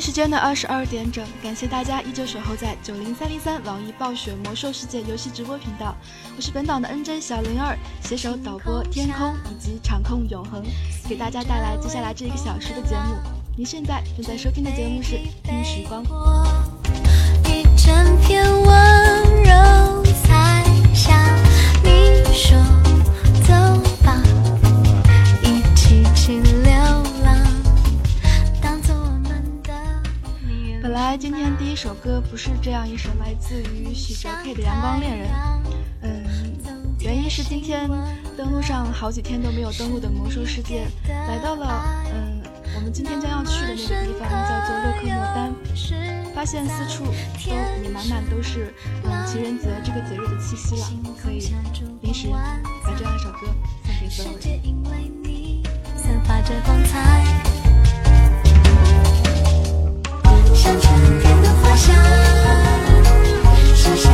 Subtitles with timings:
[0.00, 5.94] 时间的二十二点整，感谢大家依旧守候在九零三零三网易暴雪魔兽世界游戏直播频道。
[6.36, 10.62] 我是本档的 NJ 小灵儿，携手导播天空以及场控永恒，
[11.08, 13.16] 给大家带来接下来这一个小时的节目。
[13.56, 16.04] 您现在正在收听的节目是《听时光》。
[17.48, 18.44] 一整片
[31.16, 35.28] 今天第一首歌不是这样一首来自于许哲佩的《阳光恋人》，
[36.02, 36.24] 嗯，
[36.98, 37.88] 原因是今天
[38.36, 42.42] 登录上好几天都没有登录的魔兽世界，来到了嗯
[42.74, 45.54] 我们今天将要去的那个地方叫做洛克莫丹，
[46.34, 47.12] 发现四处都
[47.84, 50.88] 也满满都是嗯情人节这个节日的气息了，
[51.22, 51.54] 可以
[52.02, 52.26] 临时
[52.82, 53.46] 把这样一首歌
[53.86, 54.44] 送给所有人。
[60.64, 61.94] 像春天的花香，
[63.76, 64.08] 树下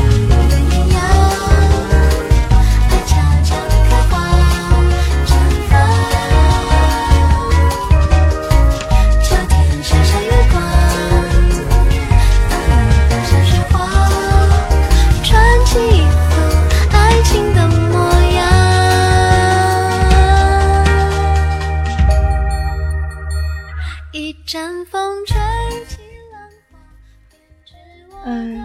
[28.25, 28.61] 嗯，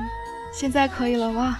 [0.54, 1.58] 现在可以了吗？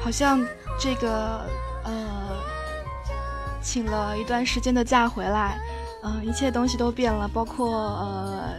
[0.00, 0.40] 好像
[0.78, 1.44] 这个
[1.82, 2.36] 呃，
[3.60, 5.58] 请了一段时间的假回来，
[6.04, 8.54] 嗯，一切东西都变了，包括呃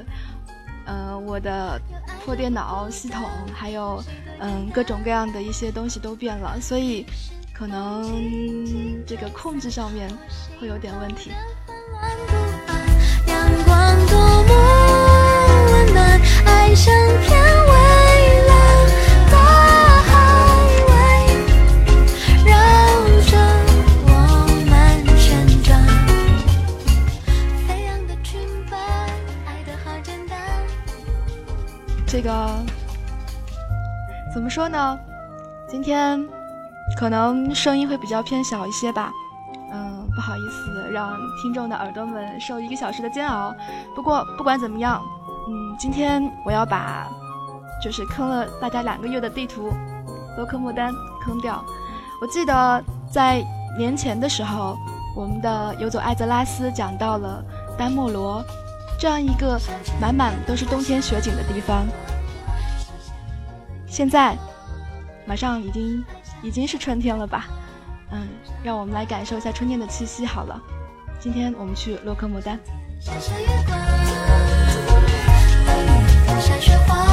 [0.86, 1.80] 呃我的
[2.26, 3.24] 破电脑系统，
[3.54, 4.04] 还有
[4.40, 7.06] 嗯各种各样的一些东西都变了，所以
[7.54, 8.04] 可能
[9.06, 10.12] 这个控制上面
[10.60, 11.32] 会有点问题。
[16.68, 16.76] 海
[20.88, 20.92] 围
[22.46, 22.52] 绕
[23.26, 23.32] 着
[24.06, 24.10] 我
[24.70, 24.72] 们
[25.18, 25.26] 旋
[25.64, 25.68] 转，
[27.68, 28.40] 飞扬的裙
[28.70, 28.78] 摆，
[29.46, 30.38] 爱的好简单。
[32.06, 32.30] 这个
[34.34, 35.00] 怎么说呢？
[35.70, 36.24] 今天
[36.98, 39.12] 可能声音会比较偏小一些吧，
[39.72, 43.56] 嗯，不好意思让听众的耳朵们受一个小时的煎熬。
[43.96, 45.02] 不过不管怎么样。
[45.78, 47.08] 今天我要把
[47.84, 49.72] 就是坑了大家两个月的地图
[50.36, 51.64] 洛克莫丹坑掉。
[52.20, 53.46] 我记得在
[53.78, 54.76] 年前的时候，
[55.16, 57.44] 我们的游走艾泽拉斯讲到了
[57.78, 58.44] 丹莫罗
[59.00, 59.60] 这样一个
[60.02, 61.86] 满满都是冬天雪景的地方。
[63.86, 64.36] 现在
[65.28, 66.04] 马上已经
[66.42, 67.46] 已经是春天了吧？
[68.12, 68.28] 嗯，
[68.64, 70.60] 让我们来感受一下春天的气息好了。
[71.20, 72.60] 今天我们去洛克莫丹。
[76.48, 77.06] 下雪花，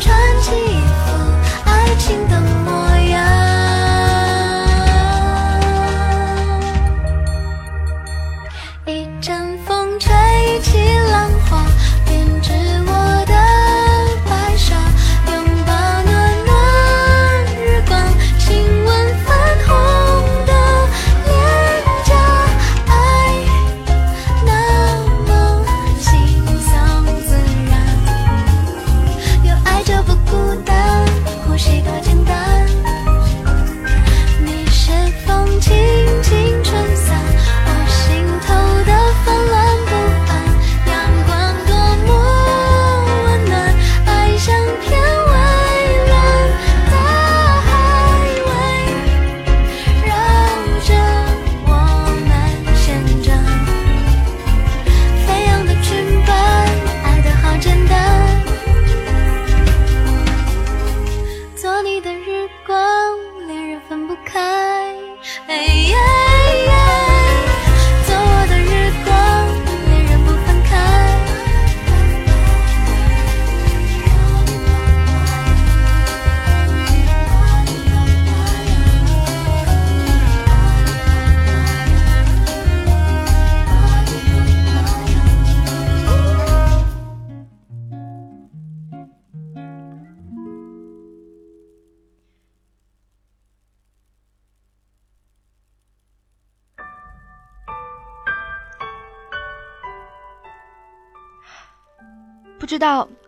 [0.00, 1.10] 穿起衣服
[1.64, 2.85] 爱情的模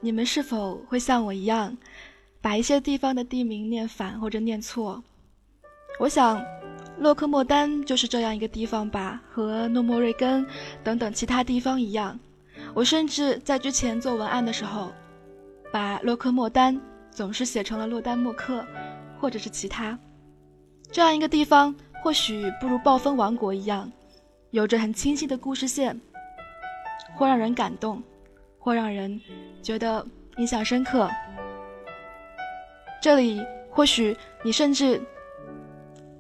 [0.08, 1.76] 你们是否会像我一样，
[2.40, 5.04] 把一些地方的地名念反或者念错？
[6.00, 6.42] 我想，
[6.96, 10.46] 洛克莫丹就是这样一个地方吧，和诺莫瑞根
[10.82, 12.18] 等等其他地方一样。
[12.72, 14.90] 我甚至在之前做文案的时候，
[15.70, 16.80] 把洛克莫丹
[17.10, 18.64] 总是写成了洛丹莫克，
[19.20, 19.98] 或者是其他。
[20.90, 23.92] 这样一个地方，或许不如暴风王国一样，
[24.52, 26.00] 有着很清晰的故事线，
[27.14, 28.02] 会让人感动，
[28.68, 29.18] 或让人
[29.62, 30.04] 觉得
[30.36, 31.08] 印象深刻。
[33.00, 35.00] 这里或许你甚至。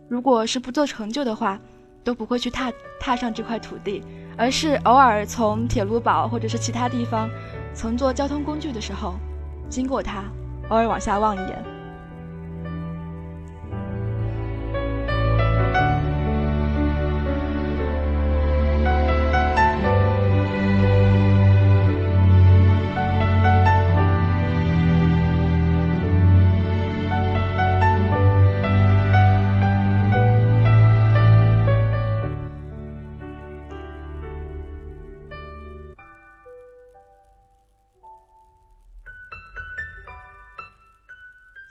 [0.08, 1.60] 如果是不做成就的话，
[2.02, 4.02] 都不会去踏踏上这块土地，
[4.34, 7.28] 而是偶尔从铁路堡或者是其他地方，
[7.74, 9.16] 乘坐交通工具的时候，
[9.68, 10.24] 经过它，
[10.70, 11.77] 偶尔往下望一眼。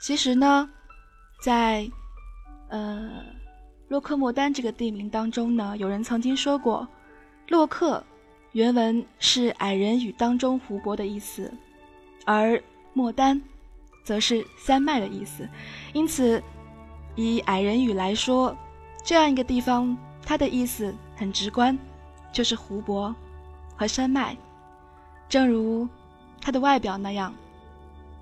[0.08, 0.66] 其实呢，
[1.38, 1.86] 在
[2.68, 3.10] 呃
[3.88, 6.88] 洛克莫丹这个地名当中呢，有人曾经说过，
[7.48, 8.02] 洛克
[8.52, 11.52] 原文是矮人语当中湖泊的意思，
[12.24, 12.58] 而
[12.94, 13.38] 莫丹
[14.02, 15.46] 则是山脉的意思。
[15.92, 16.42] 因此，
[17.14, 18.56] 以矮人语来说，
[19.04, 19.94] 这样一个地方，
[20.24, 21.78] 它的意思很直观，
[22.32, 23.14] 就是湖泊
[23.76, 24.34] 和山脉，
[25.28, 25.86] 正如
[26.40, 27.34] 它的外表那样，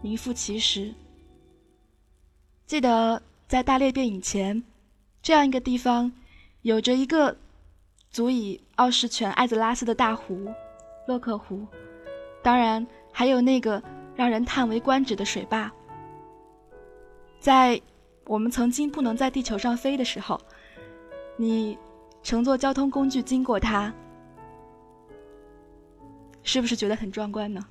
[0.03, 0.93] 名副其实。
[2.67, 4.65] 记得在大裂变以前，
[5.23, 6.11] 这样一个地方，
[6.63, 7.37] 有着一个
[8.11, 10.53] 足以傲视全艾泽拉斯的大湖——
[11.07, 11.65] 洛克湖，
[12.43, 13.81] 当然还有那个
[14.17, 15.71] 让人叹为观止的水坝。
[17.39, 17.81] 在
[18.25, 20.41] 我们曾经不能在地球上飞的时候，
[21.37, 21.79] 你
[22.25, 23.95] 乘坐交通工具经过它，
[26.43, 27.65] 是不是觉得很壮观呢？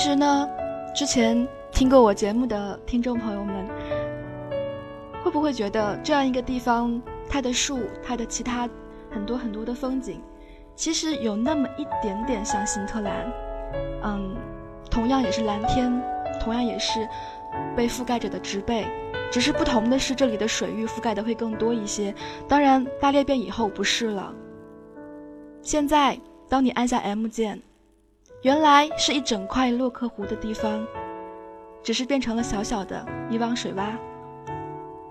[0.00, 0.48] 其实呢，
[0.94, 3.68] 之前听过我节目的听众朋友们，
[5.22, 6.98] 会不会觉得这样一个地方，
[7.28, 8.66] 它的树，它的其他
[9.10, 10.18] 很多很多的风景，
[10.74, 13.30] 其实有那么一点点像新特兰？
[14.02, 14.34] 嗯，
[14.90, 15.92] 同样也是蓝天，
[16.40, 17.06] 同样也是
[17.76, 18.86] 被覆盖着的植被，
[19.30, 22.14] 只是不同的是这里的水域覆盖的会更多一些。
[22.48, 24.32] 当然，大裂变以后不是了。
[25.60, 26.18] 现在，
[26.48, 27.60] 当你按下 M 键。
[28.42, 30.86] 原来是一整块洛克湖的地方，
[31.82, 33.98] 只是变成了小小的一汪水洼，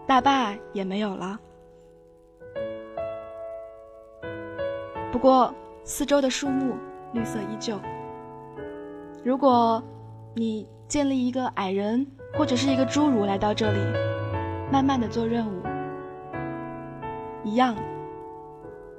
[0.08, 1.40] 大坝也没有了。
[5.12, 5.54] 不过
[5.84, 6.76] 四周的树木
[7.14, 7.80] 绿色依旧。
[9.24, 9.84] 如果
[10.34, 13.80] 你建立一个矮人或者是一个侏儒来到这里，
[14.72, 15.62] 慢慢的做任务，
[17.44, 17.76] 一样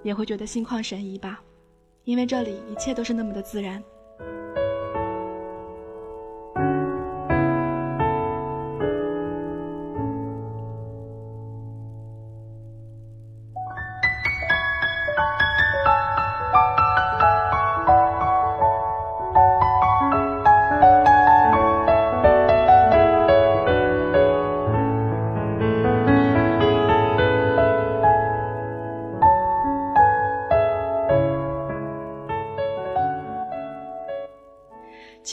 [0.04, 1.42] 也会觉得心旷神怡吧，
[2.04, 3.82] 因为这里一切都是那么的自然。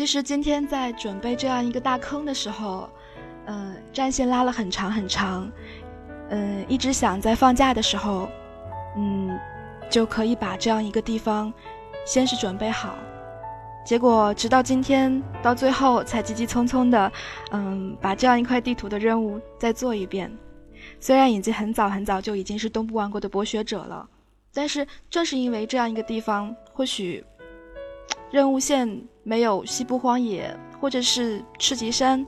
[0.07, 2.89] 其实今天在准备这样一个大坑的时候，
[3.45, 5.51] 呃，战线拉了很长很长，
[6.29, 8.29] 嗯，一直想在放假的时候，
[8.95, 9.37] 嗯，
[9.89, 11.53] 就可以把这样一个地方
[12.05, 12.95] 先是准备好，
[13.85, 17.11] 结果直到今天到最后才急急匆匆的，
[17.51, 20.31] 嗯，把这样一块地图的任务再做一遍。
[21.01, 24.07] 虽然已经很早很早就已经是东部王国的博学者了，
[24.53, 27.21] 但是正是因为这样一个地方，或许
[28.31, 29.05] 任务线。
[29.27, 32.25] 没有西部荒野，或者是赤棘山，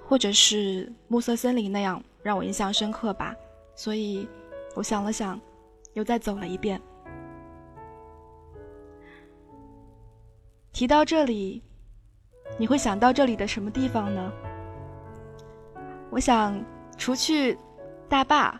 [0.00, 3.36] 或者是暮色森林那样让我印象深刻吧。
[3.74, 4.26] 所以，
[4.74, 5.38] 我想了想，
[5.92, 6.80] 又再走了一遍。
[10.72, 11.62] 提到这里，
[12.56, 14.32] 你会想到这里的什么地方呢？
[16.08, 16.58] 我想，
[16.96, 17.58] 除去
[18.08, 18.58] 大坝，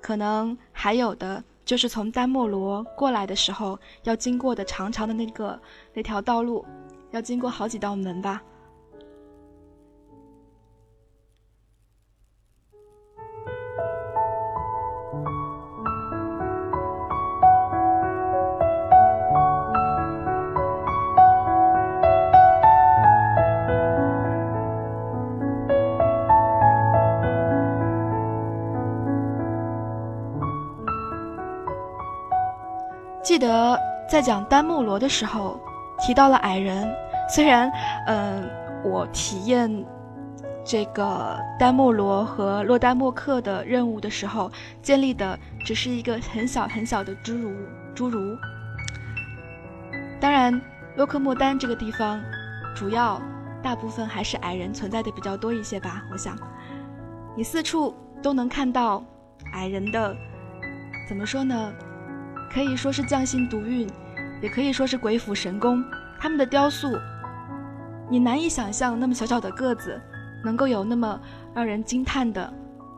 [0.00, 5.56] 可能还有的就是从丹莫罗过来的时候要经过的长长的那个
[5.94, 6.66] 那条道路，
[7.10, 8.42] 要经过好几道门吧。
[33.28, 33.78] 记得
[34.10, 35.60] 在讲丹木罗的时候
[35.98, 36.88] 提到了矮人，
[37.28, 37.70] 虽然，
[38.06, 38.48] 嗯，
[38.84, 39.84] 我体验
[40.64, 44.50] 这个丹莫罗和洛丹莫克的任务的时候，
[44.80, 47.52] 建立的只是一个很小很小的侏儒，
[47.94, 48.36] 侏儒。
[50.20, 50.60] 当然，
[50.96, 52.20] 洛克莫丹这个地方，
[52.74, 53.20] 主要
[53.62, 56.02] 大部分还是矮人存在的比较多一些吧。
[56.12, 56.36] 我想，
[57.36, 59.02] 你四处都能看到
[59.52, 60.14] 矮人的，
[61.08, 61.72] 怎么说呢？
[62.50, 63.86] 可以说是匠心独运，
[64.40, 65.84] 也可以说是鬼斧神工。
[66.18, 66.98] 他们的雕塑，
[68.10, 70.00] 你难以想象，那么小小的个子，
[70.44, 71.20] 能够有那么
[71.54, 72.52] 让人惊叹的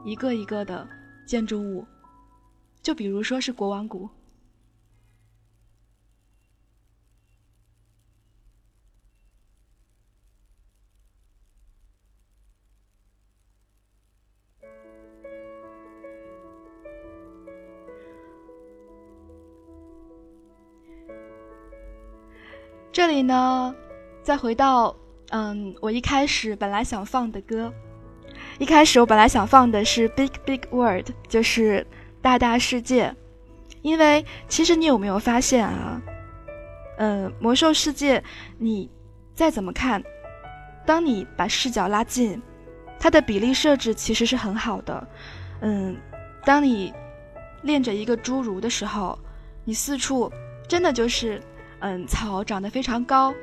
[0.04, 0.87] 一个一个的
[1.26, 1.87] 建筑物。
[2.82, 4.09] 就比如说是国王谷。
[23.20, 23.74] 这里呢，
[24.22, 24.96] 再回到，
[25.28, 27.70] 嗯，我一开始本来想放的歌，
[28.58, 31.86] 一开始我本来想放的是《Big Big World》，就是
[32.22, 33.14] 大大世界，
[33.82, 36.00] 因为其实你有没有发现啊，
[36.96, 38.24] 嗯，魔兽世界，
[38.56, 38.88] 你
[39.34, 40.02] 再怎么看，
[40.86, 42.40] 当你把视角拉近，
[42.98, 45.08] 它的比例设置其实是很好的，
[45.60, 45.94] 嗯，
[46.46, 46.90] 当你
[47.60, 49.18] 练着一个侏儒的时候，
[49.66, 50.32] 你四处
[50.66, 51.38] 真的就是。
[51.80, 53.34] 嗯，草长得非常高，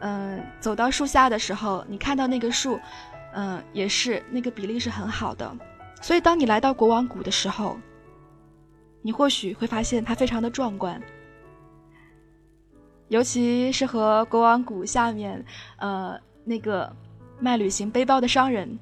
[0.00, 2.78] 嗯，走到树下的时候，你看到那个树，
[3.34, 5.50] 嗯，也是那个比例是很好的。
[6.00, 7.78] 所以，当你来到国王谷的时候，
[9.02, 11.00] 你或许会发现它非常的壮观，
[13.08, 15.44] 尤其是和国王谷下面，
[15.76, 16.90] 呃，那个
[17.38, 18.78] 卖旅行背包的商人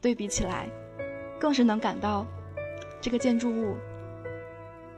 [0.00, 0.68] 对比起来，
[1.38, 2.26] 更是能感到
[3.00, 3.76] 这个建筑物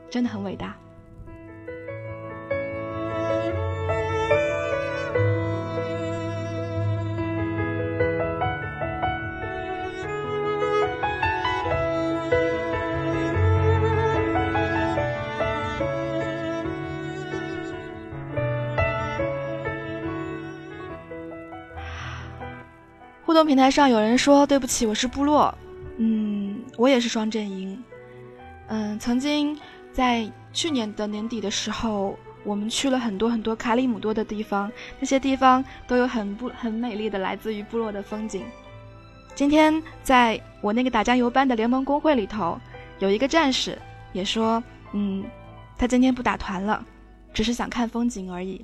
[0.09, 0.75] 真的很伟大。
[23.33, 25.51] 互动平台上有人说：“对不起，我是部落。”
[25.97, 27.83] 嗯，我也是双阵营。
[28.67, 29.57] 嗯，曾经
[29.91, 38.43] 在去年的年底的时候，我们去了很多很多卡里姆多的地方，那些地方都有很不很美丽的来自于部落的风景。
[39.33, 42.61] 今天在我那个打酱油班的联盟公会里头，
[42.99, 43.75] 有一个战士
[44.11, 44.63] 也说
[44.93, 45.25] ：“嗯，
[45.75, 46.85] 他今天不打团了，
[47.33, 48.63] 只是想看风景而已。”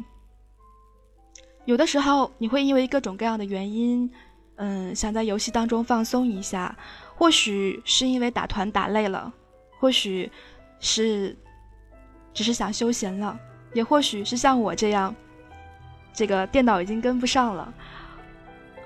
[1.65, 4.07] 有的时候，你会因为各种各样的原因。
[4.61, 6.75] 嗯，想在游戏当中放松一下，
[7.15, 9.31] 或许是因为打团打累了，
[9.79, 10.29] 或许
[10.81, 11.33] 是
[12.33, 13.39] 只是想休闲了，
[13.73, 15.15] 也或许是像我这样，
[16.13, 17.73] 这个电脑已经跟不上了。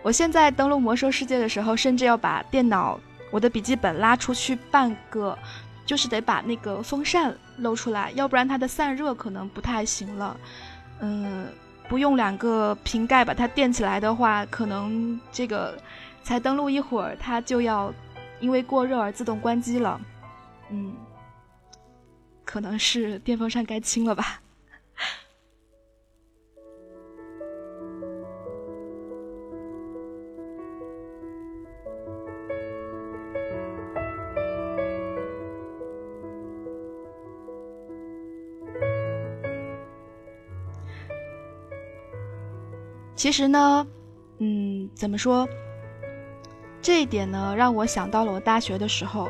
[0.03, 3.00] 我现在登录魔兽世界的时候，甚至要把电脑、
[3.32, 5.36] 我的笔记本拉出去半个，
[5.88, 10.38] 就是得把那个风扇露出来，要不然它的散热可能不太行了。
[11.00, 11.48] 嗯。
[11.88, 15.78] 不用两个瓶盖把它垫起来的话，可能这个
[16.24, 17.94] 才登录一会儿，它就要
[18.40, 20.00] 因为过热而自动关机了。
[20.70, 20.96] 嗯，
[22.44, 24.42] 可能是电风扇该清了吧。
[43.24, 43.88] 其实呢，
[44.39, 45.48] 嗯，怎么说？
[46.82, 49.30] 这一点呢，让我想到了我大学的时候，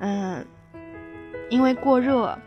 [0.00, 0.44] 嗯，
[1.48, 2.38] 因为过热，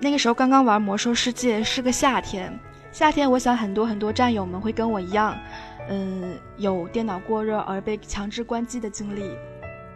[0.00, 2.56] 那个时候刚刚玩魔兽世界，是个夏天。
[2.92, 5.36] 夏天，我想很多很多战友们会跟我一样，
[5.88, 9.36] 嗯，有电脑过热而被强制关机的经历。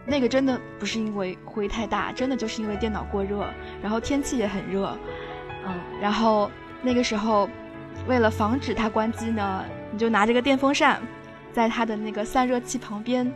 [0.04, 3.46] 那个真的不是因为灰太大，真的就是因为电脑过热，
[3.80, 4.98] 然后天气也很热，
[5.64, 6.50] 嗯，然后
[6.82, 7.48] 那个时候，
[8.08, 9.64] 为了防止它关机呢。
[9.94, 11.00] 你就拿着个电风扇，
[11.52, 13.32] 在它的那个散热器旁边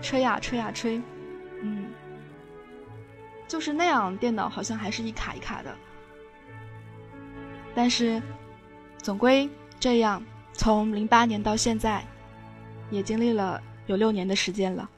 [0.00, 0.98] 吹呀吹呀吹，
[1.60, 1.84] 嗯，
[3.46, 5.76] 就是那样，电脑好像还是一卡一卡的。
[7.74, 8.22] 但是，
[8.96, 9.46] 总归
[9.78, 10.24] 这样，
[10.54, 12.02] 从零八年到现在，
[12.88, 14.88] 也经历了有六年的时间了。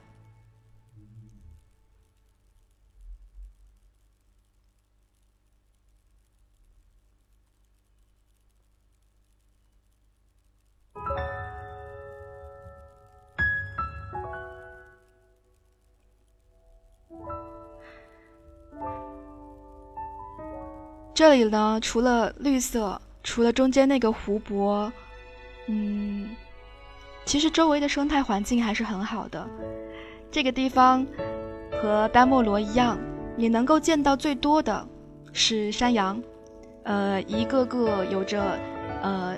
[21.37, 24.91] 这里呢，除了绿色，除了中间那个湖泊，
[25.67, 26.31] 嗯，
[27.27, 29.47] 其实周围的生态环境还是很好的。
[30.31, 31.07] 这个地方
[31.71, 32.99] 和丹莫罗一样，
[33.37, 34.89] 你能够见到最多的
[35.35, 36.19] 是山羊，
[36.85, 38.59] 呃，一个个有着
[39.03, 39.37] 呃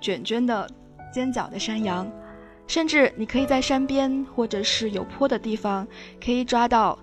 [0.00, 0.66] 卷卷的
[1.12, 2.10] 尖角的山羊，
[2.66, 5.86] 甚至你可以在山边或者是有坡的地方，
[6.24, 6.98] 可以抓到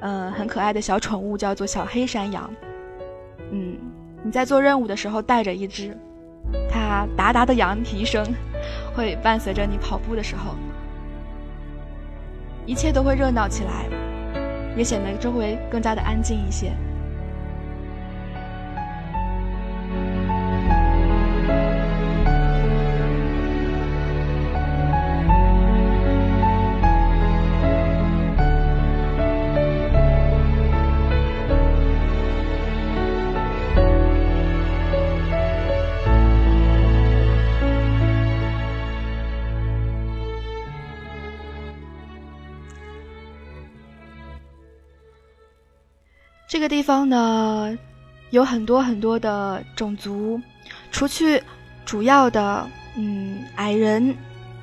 [0.00, 2.52] 呃很可爱的小宠物，叫做小黑山羊。
[4.24, 5.96] 你在做任务的时候带着一只，
[6.70, 8.24] 它哒哒的羊蹄声
[8.94, 10.54] 会伴随着你跑步的时候，
[12.64, 13.86] 一切都会热闹起来，
[14.76, 16.72] 也显得周围更加的安静一些。
[46.62, 47.76] 个地方呢，
[48.30, 50.40] 有很多很多的种族，
[50.92, 51.42] 除去
[51.84, 52.64] 主要的
[52.96, 54.14] 嗯矮人，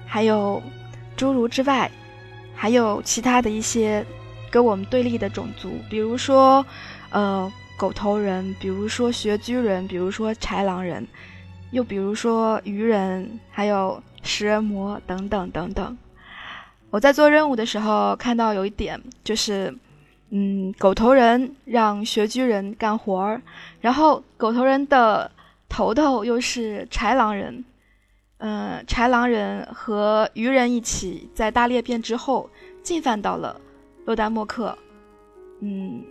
[0.07, 0.63] 还有
[1.17, 1.91] 侏儒之外，
[2.55, 4.05] 还有其他的一些
[4.49, 6.65] 跟我们对立的种族，比如说
[7.09, 11.05] 呃狗头人，比如说穴居人，比如说豺狼人，
[11.71, 15.97] 又比如说鱼人，还有食人魔等等等等。
[16.89, 19.75] 我在做任务的时候看到有一点就是。
[20.31, 23.41] 嗯，狗头人让穴居人干活儿，
[23.81, 25.31] 然后狗头人的
[25.67, 27.65] 头头又是豺狼人，
[28.37, 32.47] 嗯，豺狼人和鱼人一起在大裂变之后
[32.83, 33.59] 进犯到了
[34.05, 34.77] 洛丹莫克，
[35.61, 36.03] 嗯，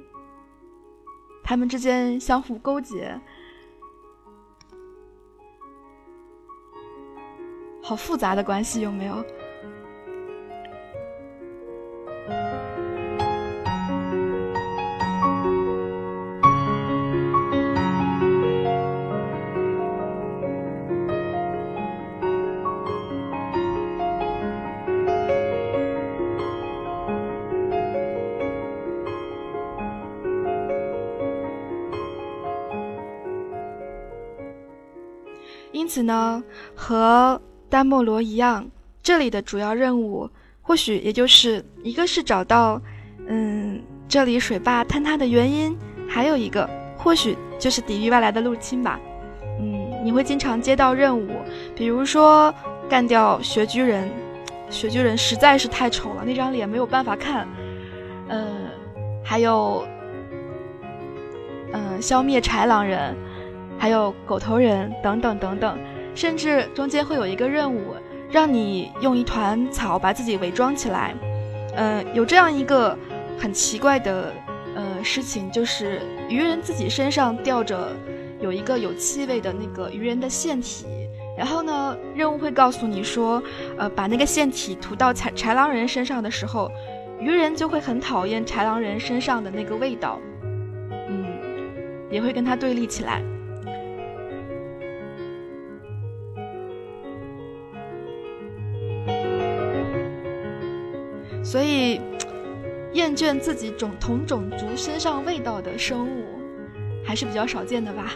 [1.45, 3.17] 他们之间相互勾结，
[7.81, 9.25] 好复杂的关系，有没有？
[35.89, 38.71] 因此呢，和丹莫罗一样，
[39.03, 40.29] 这里的主要任务
[40.61, 42.79] 或许也就是一个是找到，
[43.27, 45.75] 嗯，这里水坝坍塌的原因，
[46.07, 49.01] 还有一个或许就是抵御外来的入侵吧。
[49.61, 51.31] 嗯，你会经常接到任务，
[51.75, 52.55] 比如说
[52.87, 54.11] 干掉穴居人，
[54.69, 57.49] 穴居人实在是太丑了，那张脸没有办法看。
[58.29, 58.47] 嗯，
[59.25, 59.89] 还有，
[61.73, 63.17] 嗯，消灭豺狼人。
[63.79, 65.79] 还有狗头人等等等等，
[66.15, 67.95] 甚至中间会有一个任务，
[68.31, 71.15] 让你用一团草把自己伪装起来。
[71.77, 72.99] 嗯，有这样一个
[73.39, 74.33] 很奇怪的
[74.75, 77.89] 呃事情，就是鱼人自己身上吊着
[78.41, 80.87] 有一个有气味的那个鱼人的腺体，
[81.37, 83.41] 然后呢，任务会告诉你说，
[83.79, 86.69] 呃，把那个腺体涂到豺豺狼人身上的时候，
[87.21, 90.19] 鱼人就会很讨厌豺狼人身上的那个味道，
[91.09, 91.27] 嗯，
[92.11, 93.23] 也会跟他对立起来。
[101.51, 101.99] 所以，
[102.93, 106.27] 厌倦自己种同种族身上味道的生物，
[107.03, 108.13] 还是比较少见的吧。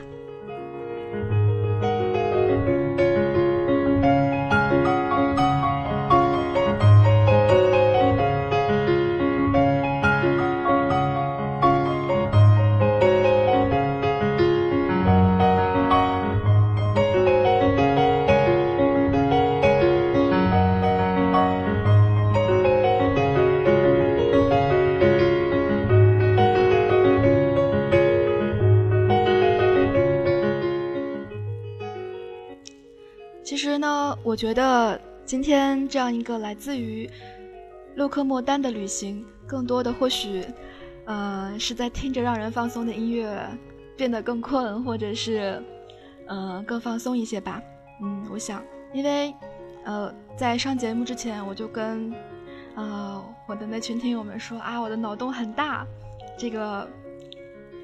[34.43, 37.09] 觉得今天这样一个来自于
[37.95, 40.45] 洛克莫丹的旅行，更多的或许，
[41.05, 43.41] 呃，是在听着让人放松的音乐，
[43.97, 45.63] 变得更困，或者是，
[46.27, 47.63] 呃，更放松一些吧。
[48.03, 48.61] 嗯，我想，
[48.93, 49.33] 因为，
[49.85, 52.13] 呃，在上节目之前，我就跟，
[52.75, 55.87] 呃，我的那群听友们说啊，我的脑洞很大，
[56.37, 56.89] 这个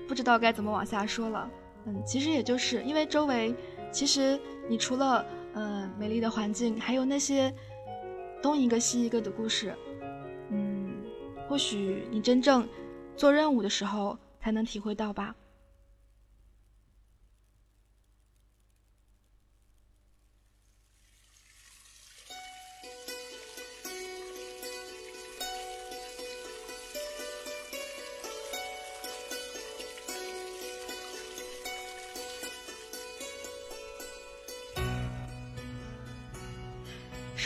[0.09, 1.49] 不知道该怎么往下说了。
[1.87, 3.55] 嗯，其实也就是因为周围，
[3.93, 4.37] 其实
[4.69, 5.25] 你除了，
[5.59, 7.53] 嗯，美丽的环境，还有那些
[8.41, 9.75] 东一个西一个的故事。
[10.51, 10.95] 嗯，
[11.49, 12.67] 或许你真正
[13.17, 15.35] 做任务的时候才能体会到吧。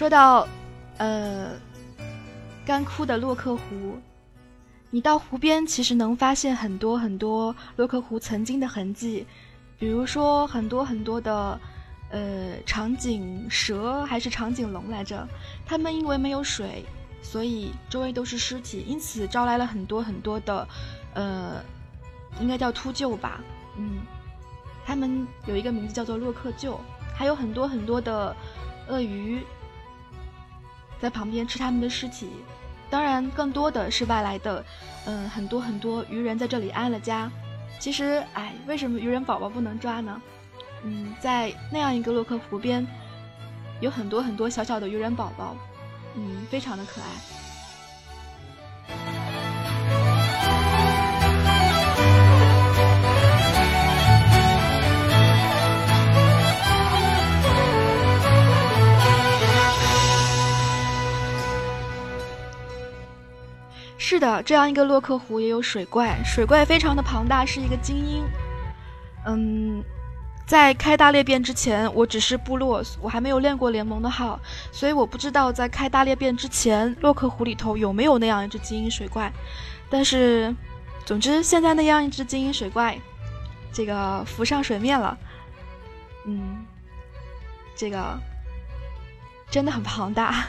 [0.03, 0.49] 说到，
[0.99, 1.53] 呃。
[2.67, 3.97] 干枯的洛克湖，
[4.91, 9.25] 你到湖边其实能发现很多很多洛克湖曾经的痕迹，
[9.79, 11.61] 比如说很多很多的，
[12.11, 15.25] 呃，长颈蛇还是长颈龙来着，
[15.65, 16.85] 它们因为没有水，
[17.23, 20.69] 所以周围都是尸体，因此招来了很多很多的，
[21.15, 21.63] 呃，
[22.41, 23.41] 应该叫秃鹫吧，
[23.77, 24.01] 嗯，
[24.85, 26.77] 它们有一个名字叫做洛克鹫，
[27.15, 28.35] 还有很多很多的
[28.89, 29.41] 鳄鱼。
[31.03, 32.31] 在旁边吃他们的尸体，
[32.89, 34.65] 当然更多的是外来的，
[35.05, 37.29] 嗯，很多很多鱼人在这里安了家。
[37.81, 40.23] 其实，哎，为什么鱼人宝宝不能抓呢？
[40.85, 42.87] 嗯，在那样一个洛克湖边，
[43.81, 45.57] 有很多很多小小的鱼人宝宝，
[46.15, 47.42] 嗯，非常的可爱。
[64.13, 68.23] 是的，这样一个洛克湖也有水怪，水怪非常的庞大，是一个精英。
[69.25, 69.83] 嗯，
[70.47, 74.39] 在开大裂变之前，我只是部落，我还没有练过联盟的号，
[74.71, 79.33] 所以我不知道在开大裂变之前，洛克湖里头有没有那样一只精英水怪。
[79.89, 80.55] 但是，
[81.07, 83.01] 总之现在那样一只精英水怪，
[83.73, 85.17] 这个浮上水面了。
[86.27, 86.67] 嗯，
[87.75, 88.19] 这个
[89.51, 90.45] 真的很庞大。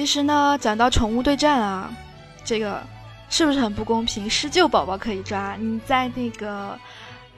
[0.00, 1.92] 其实呢，讲到宠物对战啊，
[2.42, 2.82] 这个
[3.28, 4.30] 是不是很不公平？
[4.30, 6.74] 施救宝宝可以抓，你在那个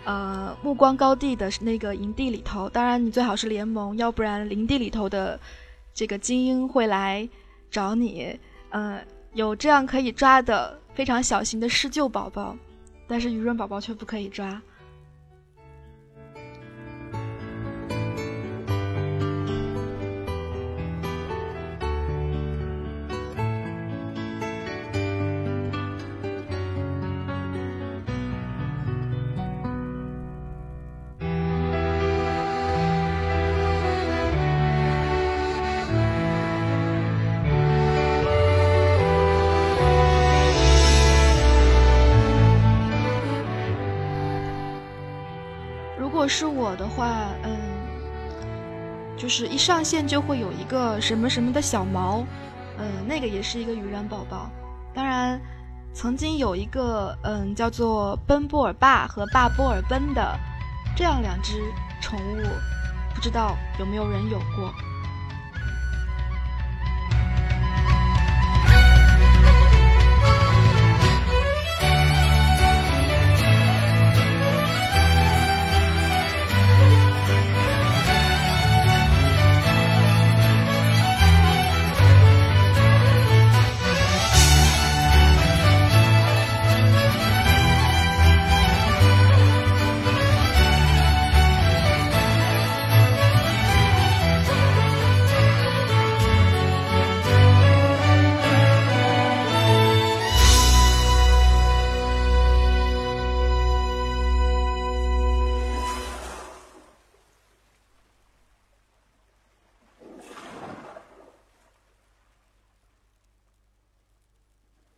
[0.04, 5.40] 呃暮光高地的那个营地里头，当然你最好是联盟，要不然营地里头的
[5.92, 7.28] 这个精英会来
[7.68, 8.38] 找你。
[8.70, 9.00] 呃，
[9.34, 12.56] 有这样可以抓的非常小型的施救宝宝，
[13.08, 14.62] 但是鱼人宝宝却不可以抓。
[46.32, 47.60] 是我的话，嗯，
[49.18, 52.24] 就是一上线就会有一个什么什么的小毛，
[52.78, 54.50] 嗯，那个也是一个鱼人宝宝。
[54.94, 55.38] 当然，
[55.92, 60.34] 曾经有一个嗯叫做奔波尔爸和爸波尔奔的
[60.96, 61.62] 这样两只
[62.00, 62.40] 宠物，
[63.14, 64.72] 不知道有没有人有过。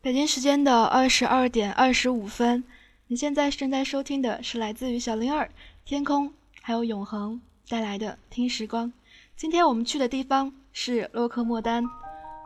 [0.05, 2.63] 北京时间的二十二点二十五分，
[3.07, 5.51] 你现在正在收听的是来自于小灵儿、
[5.83, 7.41] 天空还有永恒
[7.71, 8.93] 带来的听时光。
[9.35, 11.83] 今天我们去的地方是洛克莫丹。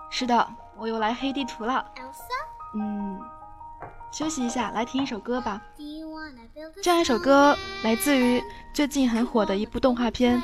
[0.09, 1.85] 是的，我又来黑地图了。
[2.77, 3.19] 嗯，
[4.13, 5.61] 休息一下，来听一首歌吧。
[6.81, 8.41] 这样一首歌来自于
[8.73, 10.41] 最近很火的一部动画片，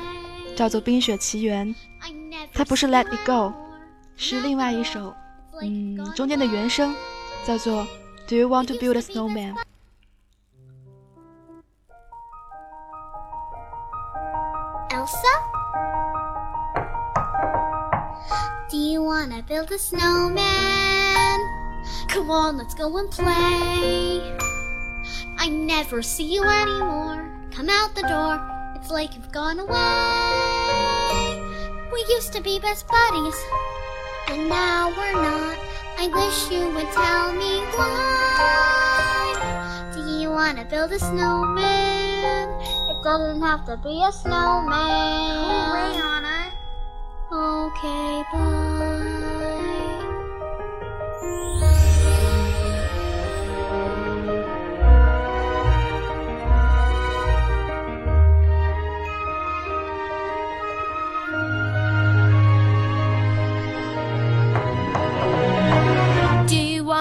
[0.53, 1.73] 叫做《冰雪奇缘》。
[2.53, 3.31] 它不是《Let It Go》，
[4.17, 5.15] 是另外一首。
[5.62, 6.94] 嗯，中间的原声
[7.46, 7.86] 叫做
[8.26, 9.56] "Do you want to build a snowman?"
[14.90, 15.26] Elsa?
[18.70, 21.38] Do you wanna build a snowman?
[22.08, 24.20] Come on, let's go and play.
[25.38, 27.28] I never see you anymore.
[27.54, 28.40] Come out the door,
[28.76, 31.40] it's like you've gone away.
[31.92, 33.36] We used to be best buddies
[34.29, 35.57] and now we're not.
[35.97, 39.31] I wish you would tell me why.
[39.93, 42.49] Do you wanna build a snowman?
[42.89, 44.71] It doesn't have to be a snowman.
[45.69, 46.51] Away, Anna.
[47.31, 49.34] Okay, bye.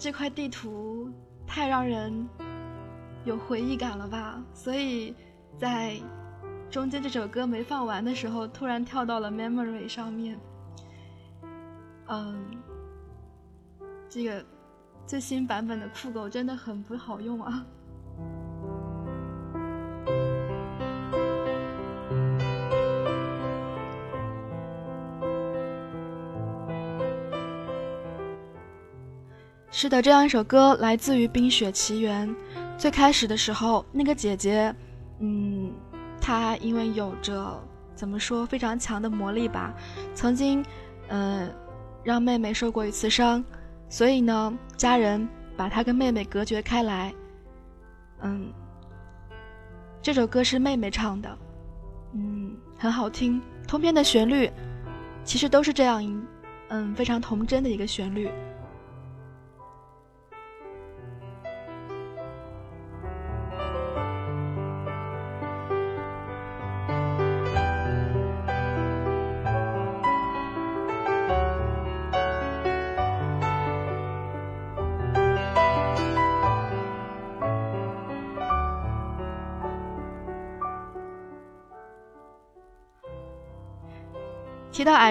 [0.00, 1.10] 这块地图
[1.46, 2.26] 太让人
[3.26, 5.14] 有回忆感了吧，所以
[5.58, 6.00] 在
[6.70, 10.40] 中间这首歌没放完的时候，突然跳到了 Memory 上面。
[12.06, 12.42] 嗯，
[14.08, 14.42] 这个
[15.06, 17.66] 最新版本的酷狗真的很不好用啊。
[29.72, 32.28] 是的，这样一首歌来自于《冰雪奇缘》。
[32.76, 34.74] 最开始的时候，那个姐姐，
[35.20, 35.72] 嗯，
[36.20, 37.62] 她因为有着
[37.94, 39.72] 怎么说非常强的魔力吧，
[40.12, 40.64] 曾经，
[41.06, 41.48] 呃，
[42.02, 43.44] 让妹妹受过一次伤，
[43.88, 47.14] 所以呢，家人把她跟妹妹隔绝开来。
[48.22, 48.52] 嗯，
[50.02, 51.38] 这首歌是妹妹唱的，
[52.14, 53.40] 嗯，很好听。
[53.68, 54.50] 通篇的旋律
[55.22, 56.22] 其实都是这样，
[56.70, 58.28] 嗯，非常童真的一个旋律。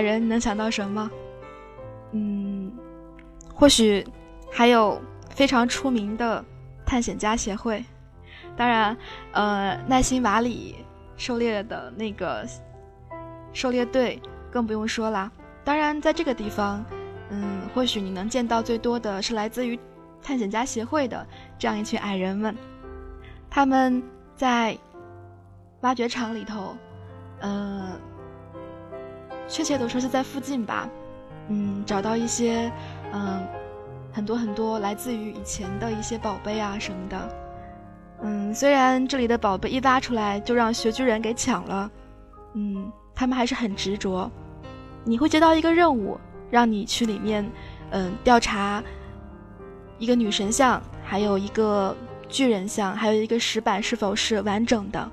[0.02, 1.10] 人，能想到什么？
[2.12, 2.72] 嗯，
[3.54, 4.06] 或许
[4.52, 6.44] 还有非常出名的
[6.86, 7.84] 探险家协会。
[8.58, 8.98] 当然，
[9.32, 10.78] 呃，奈辛瓦里
[11.18, 12.46] 狩猎的那个
[13.54, 14.20] 狩猎队
[14.52, 15.32] 更不用说啦。
[15.64, 16.84] 当然，在这个地方，
[17.30, 19.80] 嗯，或许你能见到最多的是来自于
[20.22, 21.26] 探险家协会的
[21.60, 22.56] 这样一群矮人们。
[23.50, 24.02] 他们
[24.36, 24.76] 在
[25.82, 26.76] 挖掘场里头，
[27.40, 28.00] 呃。
[29.50, 30.88] 确切的说是在附近吧，
[31.50, 32.72] 嗯，找到一些，
[33.12, 33.46] 嗯，
[34.14, 37.36] 很多很多来自于以前的一些宝贝啊什么的，
[38.22, 41.92] 嗯，虽然这里的宝贝一挖出来就让穴居人给抢了，
[42.54, 44.30] 嗯，他们还是很执着。
[45.04, 46.20] 你会接到一个任务，
[46.52, 47.50] 让你去里面，
[47.90, 48.84] 嗯，调查
[49.98, 51.96] 一个女神像，还有一个
[52.28, 55.12] 巨人像，还有一个石板是否是完整的。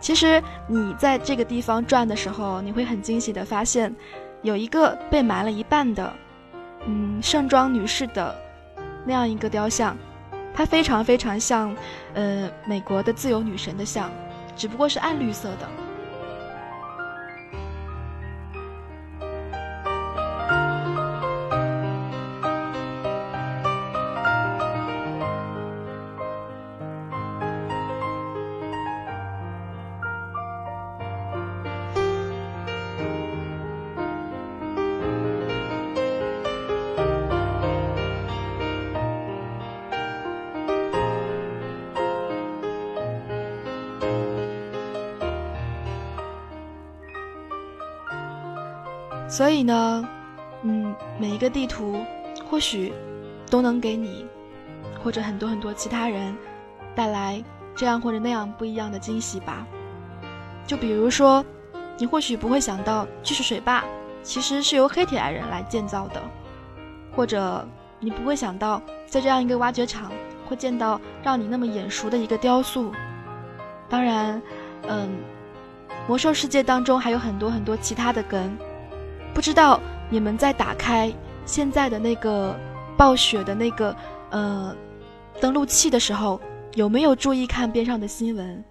[0.00, 3.94] 其实你在这个地方转的时候，你会很惊喜的发现，
[4.42, 6.12] 有一个被埋了一半的，
[6.86, 8.34] 嗯，盛装女士的
[9.04, 9.96] 那样一个雕像，
[10.54, 11.76] 它非常非常像，
[12.14, 14.10] 呃，美国的自由女神的像，
[14.56, 15.68] 只不过是暗绿色的。
[49.40, 50.06] 所以呢，
[50.64, 52.04] 嗯，每一个地图
[52.50, 52.92] 或许
[53.48, 54.26] 都能给你
[55.02, 56.36] 或者很多很多其他人
[56.94, 57.42] 带来
[57.74, 59.66] 这样或者那样不一样的惊喜吧。
[60.66, 61.42] 就比如说，
[61.96, 63.82] 你或许不会想到巨石水坝
[64.22, 66.20] 其实是由黑铁矮人来建造的，
[67.16, 67.66] 或者
[67.98, 70.12] 你不会想到在这样一个挖掘场
[70.46, 72.92] 会见到让你那么眼熟的一个雕塑。
[73.88, 74.42] 当然，
[74.86, 75.08] 嗯，
[76.06, 78.54] 魔兽世界当中还有很多很多其他的梗。
[79.34, 81.12] 不知道你们在打开
[81.46, 82.54] 现在的那个
[82.96, 83.94] 暴雪的那个
[84.30, 84.74] 呃
[85.40, 86.40] 登录器的时候，
[86.74, 88.64] 有没有注意看边上的新闻？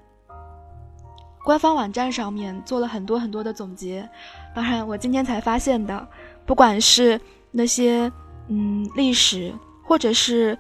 [1.44, 4.08] 官方网站上面做了很多很多的总结，
[4.54, 6.08] 当然我今天才发现的，
[6.46, 7.20] 不管是
[7.50, 8.12] 那些
[8.50, 9.52] 嗯历史，
[9.84, 10.56] 或者是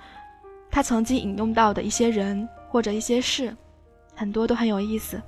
[0.71, 3.55] 他曾经引用到的一些人或者一些事，
[4.15, 5.21] 很多都很有意思。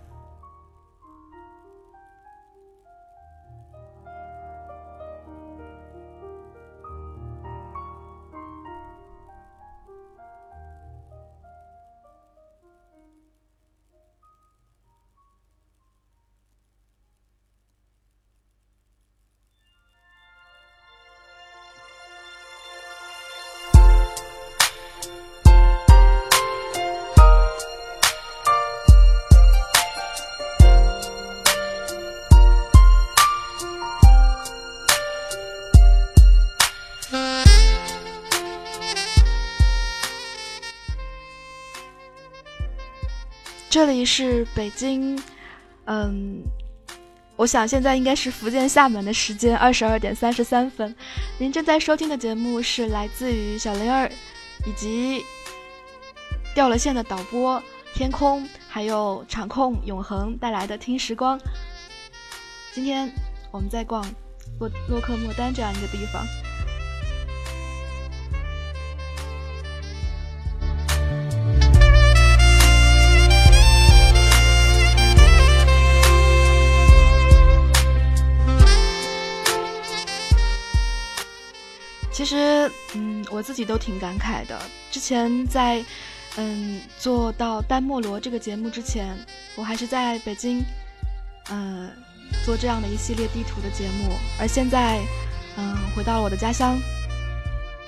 [43.84, 45.20] 这里是北京，
[45.86, 46.44] 嗯，
[47.36, 50.96] 我想现在应该是福建厦门的时间二十二点三十三分。
[51.40, 54.08] 您正在收听的节目是来自于小灵儿
[54.68, 55.26] 以及
[56.54, 57.60] 掉了线的导播
[57.96, 61.42] 天空，还有场控永恒带来的听时光。
[62.76, 63.12] 今天
[63.50, 64.06] 我们在逛
[64.60, 66.24] 洛洛克莫丹这样一个地方。
[82.22, 84.62] 其实，嗯，我自己都挺感慨的。
[84.92, 85.84] 之前在，
[86.36, 89.18] 嗯，做到丹莫罗这个节目之前，
[89.56, 90.64] 我还是在北京，
[91.50, 91.90] 呃，
[92.46, 94.14] 做这样的一系列地图的节目。
[94.40, 95.00] 而现在，
[95.58, 96.80] 嗯，回到了我的家乡，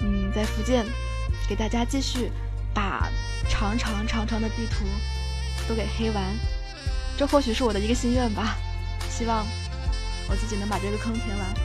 [0.01, 0.83] 嗯，在福建，
[1.47, 2.31] 给大家继续
[2.73, 3.07] 把
[3.47, 4.83] 长长长长的地图
[5.69, 6.23] 都给黑完。
[7.15, 8.55] 这或许是我的一个心愿吧，
[9.11, 9.45] 希望
[10.27, 11.62] 我自己能把这个坑填完。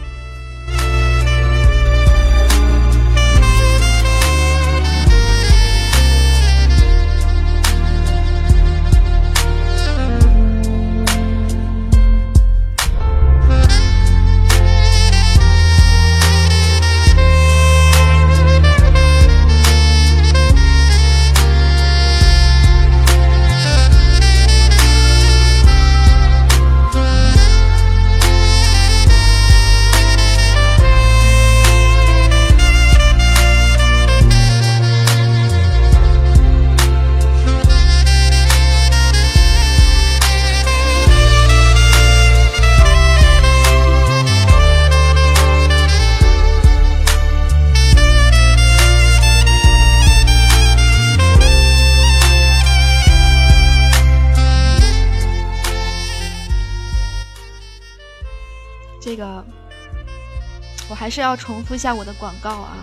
[61.18, 62.76] 是要重复一下我的广告啊！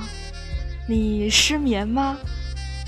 [0.90, 2.18] 你失眠吗？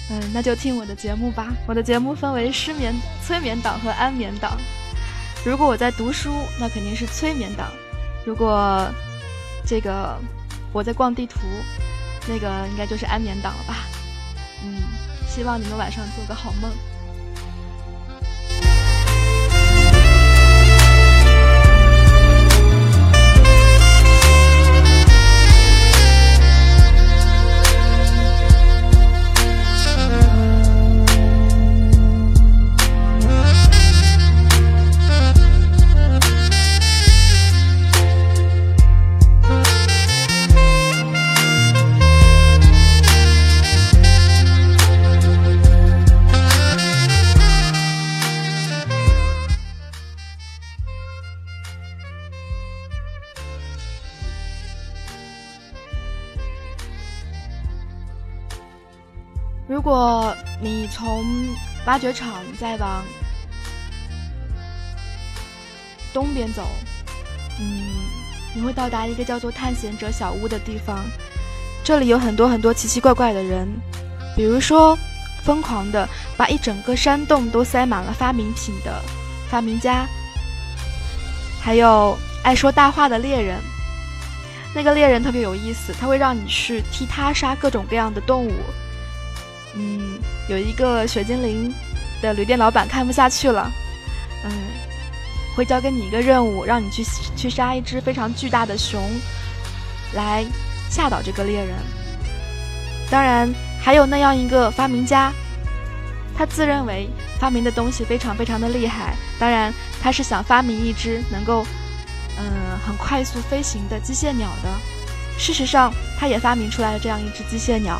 [0.09, 1.47] 嗯，那就听我的节目吧。
[1.65, 2.93] 我的节目分为失眠、
[3.25, 4.57] 催眠档和安眠档。
[5.45, 7.69] 如果我在读书，那肯定是催眠档；
[8.25, 8.91] 如果
[9.65, 10.17] 这个
[10.73, 11.39] 我在逛地图，
[12.27, 13.85] 那个应该就是安眠档了吧？
[14.65, 14.83] 嗯，
[15.29, 16.69] 希望你们晚上做个好梦。
[59.87, 61.23] 如果你从
[61.85, 63.05] 挖掘场再往
[66.13, 66.67] 东边走，
[67.57, 67.87] 嗯，
[68.53, 71.05] 你会到达一个叫做探险者小屋的地方。
[71.85, 73.65] 这里有很多很多奇奇怪怪的人，
[74.35, 74.93] 比如说
[75.45, 79.01] 疯狂的把一整个山洞都塞满了发明品的
[79.49, 80.05] 发明家，
[81.61, 83.57] 还有爱说大话的猎人。
[84.75, 88.51] 那个猎人特别有意思，他会让你去替他杀各种各样的动物。
[89.77, 90.19] 嗯，
[90.49, 91.73] 有一个雪精灵
[92.21, 93.71] 的旅店老板看不下去了，
[94.43, 94.51] 嗯，
[95.55, 97.03] 会交给你一个任务，让你去
[97.35, 98.99] 去杀一只非常巨大的熊，
[100.13, 100.43] 来
[100.89, 101.75] 吓倒这个猎人。
[103.09, 105.31] 当然，还有那样一个发明家，
[106.35, 107.07] 他自认为
[107.39, 109.15] 发明的东西非常非常的厉害。
[109.39, 109.71] 当然，
[110.01, 111.65] 他是想发明一只能够。
[112.39, 114.69] 嗯，很快速飞行的机械鸟的。
[115.39, 117.99] 事实上，他也发明出来了这样一只机械鸟。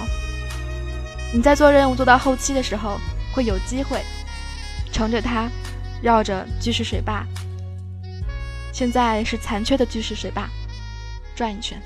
[1.34, 2.98] 你在做任务做到后期的时候，
[3.34, 4.02] 会有机会
[4.92, 5.50] 乘着它
[6.02, 7.26] 绕着巨石水坝，
[8.72, 10.50] 现在是残缺的巨石水坝，
[11.36, 11.82] 转一圈。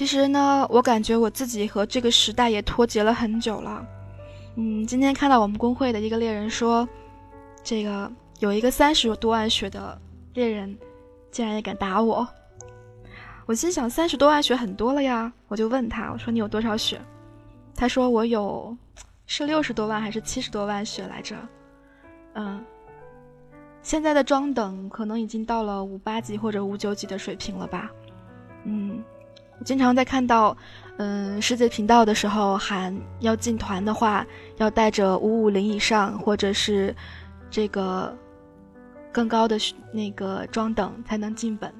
[0.00, 3.86] 其实呢，我感觉我自己和这个时代也脱节了很久了。
[4.56, 6.88] 嗯，今天看到我们工会的一个猎人说，
[7.62, 10.00] 这个有一个三十多万血的
[10.32, 10.74] 猎人，
[11.30, 12.26] 竟然也敢打我。
[13.44, 15.30] 我心想，三十多万血很多了呀。
[15.48, 16.98] 我就问他，我说你有多少血？
[17.74, 18.74] 他说我有，
[19.26, 21.36] 是六十多万还是七十多万血来着？
[22.36, 22.64] 嗯，
[23.82, 27.90] 现在的装等可能已经到了五八级或者五九级的水平了吧？
[28.64, 29.04] 嗯。
[29.64, 30.56] 经常在看到，
[30.96, 36.94] 嗯，世界频道的时候喊要进团的话，要带着五五零以上，或者是
[37.50, 38.16] 这个
[39.12, 39.58] 更高的
[39.92, 41.72] 那个装等才能进本。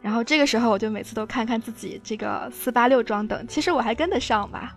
[0.00, 4.74] 然后这个时候我就每次都看看自己这个四八六装等，其实我还跟得上吧。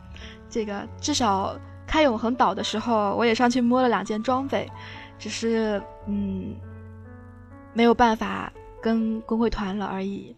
[0.48, 4.70] 这个至少开永恒岛的时候，我也上去摸了两件装备，
[5.18, 6.56] 只是嗯
[7.74, 10.36] 没有办法跟工会团了而已。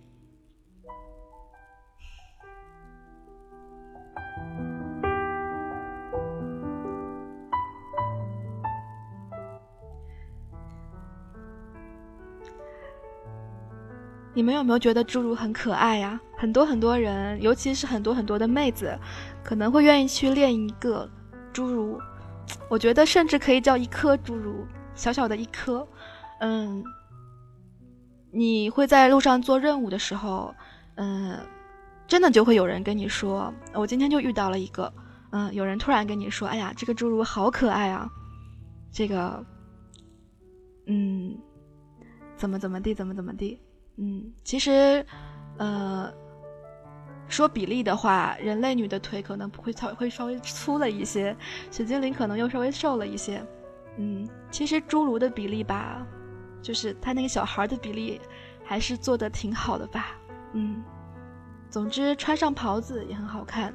[14.37, 16.21] 你们有没有觉得侏儒很可爱呀？
[16.37, 18.95] 很多很多人，尤其是很多很多的妹子，
[19.43, 21.09] 可能会愿意去练一个
[21.51, 21.99] 侏儒。
[22.69, 24.63] 我觉得甚至可以叫一颗侏儒，
[24.93, 25.87] 小小的一颗。
[26.39, 26.83] 嗯，
[28.29, 30.53] 你会在路上做任务的时候，
[30.97, 31.39] 嗯，
[32.05, 34.93] 真的就会有人跟你说，我今天就遇到了一个，
[35.31, 38.07] 嗯，有人突然跟你说，哎呀，这个侏儒好可爱啊，
[38.91, 39.43] 这个，
[40.85, 41.35] 嗯，
[42.35, 43.59] 怎么怎么地，怎么怎么地。
[43.97, 45.05] 嗯，其实，
[45.57, 46.11] 呃，
[47.27, 51.35] 说比例的话，人类女的腿可能不会稍会稍微粗了一些，
[51.71, 53.43] 雪精灵可能又稍微瘦了一些。
[53.97, 56.05] 嗯，其实侏儒的比例吧，
[56.61, 58.21] 就是他那个小孩的比例，
[58.63, 60.15] 还是做的挺好的吧。
[60.53, 60.83] 嗯，
[61.69, 63.73] 总之穿上袍子也很好看。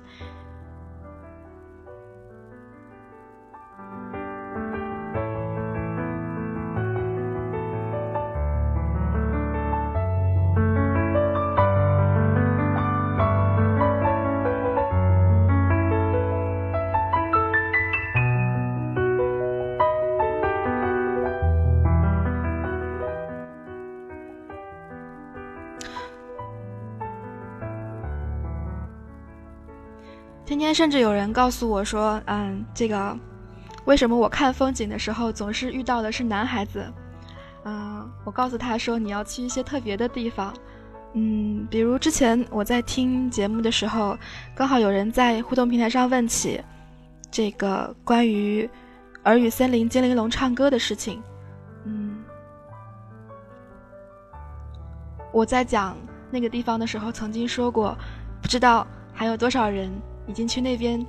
[30.72, 33.16] 甚至有人告诉我说：“嗯，这个
[33.84, 36.84] 为什么我看风景的时候总是遇到的是男孩子？”
[37.64, 40.52] 嗯，我告诉他说：“你要去一些特别的地方，
[41.14, 44.18] 嗯，比如之前我在听节目的时候，
[44.54, 46.60] 刚好有人在互动平台上问起
[47.30, 48.68] 这个关于
[49.24, 51.22] 耳语森林精灵龙唱歌的事情。
[51.84, 52.22] 嗯，
[55.32, 55.96] 我在讲
[56.30, 57.96] 那个地方的时候曾经说过，
[58.40, 59.90] 不知道还有多少人。”
[60.26, 61.04] 已经去那边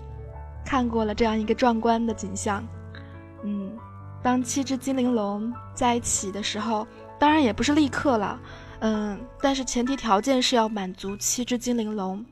[0.65, 2.65] 看过了这样一个壮观的景象。
[3.43, 3.77] 嗯，
[4.21, 6.87] 当七只精灵龙在一起的时候，
[7.19, 8.39] 当然也不是立刻了，
[8.79, 12.25] 嗯，但是前提条件是要满足七只精灵龙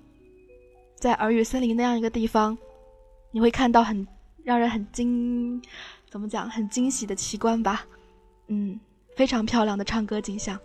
[0.96, 2.58] 在耳语森林那样一个地方，
[3.32, 4.08] 你会看到很
[4.44, 5.62] 让人很惊，
[6.10, 7.86] 怎么讲，很惊喜的奇观吧？
[8.48, 8.80] 嗯，
[9.16, 10.60] 非常漂亮的唱歌景象。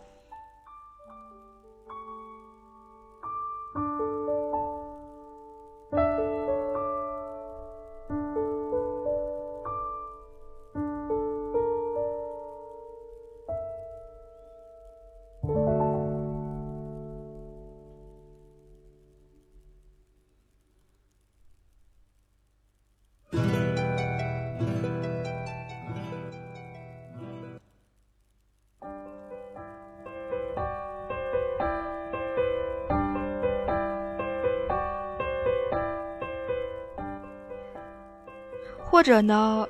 [38.97, 39.67] 或者呢，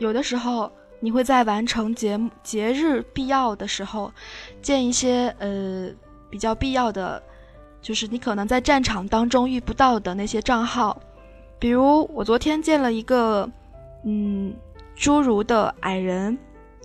[0.00, 0.68] 有的时候
[0.98, 4.12] 你会在完成节目节日必要的时候，
[4.60, 5.88] 建一些呃
[6.28, 7.22] 比较必要的，
[7.80, 11.00] 就是你可能在战场当中遇不到的那些账号，
[11.60, 13.48] 比如我昨天建了一个
[14.04, 14.52] 嗯
[14.96, 16.36] 侏儒的矮人，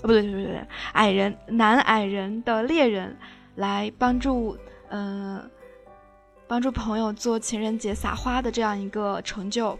[0.03, 3.17] 不对对对对，矮人男矮人的猎人
[3.55, 4.55] 来帮助
[4.89, 5.41] 嗯
[6.47, 9.75] 帮助朋友做情人节撒花的这样一个成就，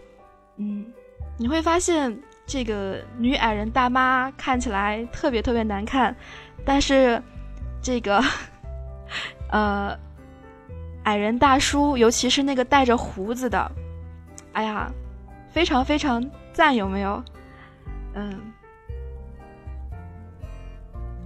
[0.56, 0.92] 嗯。
[1.38, 2.16] 你会发现，
[2.46, 6.14] 这个女矮人大妈看起来特别特别难看，
[6.64, 7.20] 但是
[7.80, 8.22] 这个
[9.50, 9.98] 呃
[11.04, 13.72] 矮人大叔，尤其是那个带着胡子的，
[14.52, 14.92] 哎呀，
[15.50, 17.22] 非常非常赞，有没有？
[18.14, 18.40] 嗯，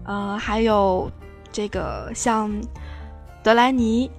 [0.05, 1.11] 呃，还有
[1.53, 2.51] 这个像
[3.43, 4.11] 德莱尼，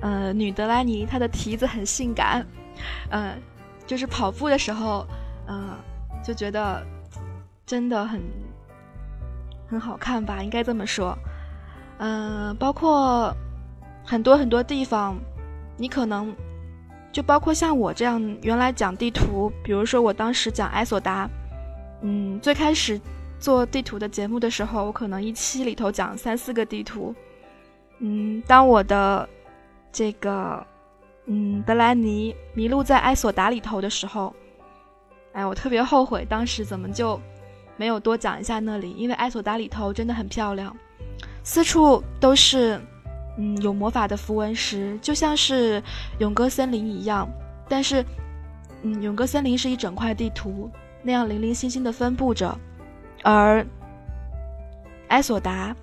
[0.00, 2.46] 呃，女德莱尼，她的蹄子很性感，
[3.10, 3.42] 嗯。
[3.90, 5.04] 就是跑步的时候，
[5.48, 5.74] 嗯，
[6.22, 6.80] 就觉得
[7.66, 8.22] 真的很
[9.68, 11.18] 很好看吧，应该这么说。
[11.98, 13.34] 嗯，包括
[14.04, 15.18] 很多很多地方，
[15.76, 16.32] 你可能
[17.10, 21.28] 就包括像我这样原来讲地图，比如说我当时讲埃索达，
[22.02, 23.00] 嗯，最开始
[23.40, 27.12] 做地图的节目的时候，我可能一期里头讲三四个地图，
[27.98, 29.28] 嗯，当我的
[29.90, 30.64] 这个。
[31.32, 34.34] 嗯，德莱尼迷路在埃索达里头的时候，
[35.32, 37.20] 哎，我特别后悔当时怎么就
[37.76, 40.76] 没有多讲一下那里，因为埃索达里头真的很漂亮，
[41.44, 42.80] 四处都是
[43.38, 45.80] 嗯有魔法的符文石，就像是
[46.18, 47.28] 永歌森林一样。
[47.68, 48.04] 但是，
[48.82, 50.68] 嗯，永歌森林是一整块地图
[51.00, 52.58] 那样零零星星的分布着，
[53.22, 53.64] 而
[55.10, 55.76] 埃索达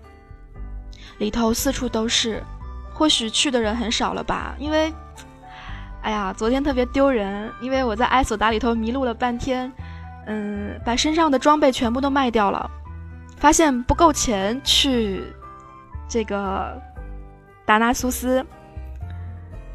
[1.19, 2.43] 里头四处都是，
[2.93, 4.91] 或许去的人很少了吧，因为。
[6.07, 9.69] 哎呀，昨天特别丢人，因为我在埃索达里头迷路了半天，
[10.25, 12.71] 嗯，把身上的装备全部都卖掉了，
[13.35, 15.21] 发现不够钱去
[16.07, 16.81] 这个
[17.65, 18.41] 达纳苏斯，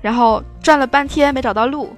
[0.01, 1.95] 然后转了半天没找到路，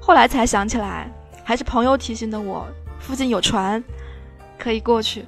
[0.00, 1.12] 后来才想起来，
[1.44, 2.66] 还是朋友提醒的我，
[2.98, 3.84] 附近有船，
[4.58, 5.26] 可以过去。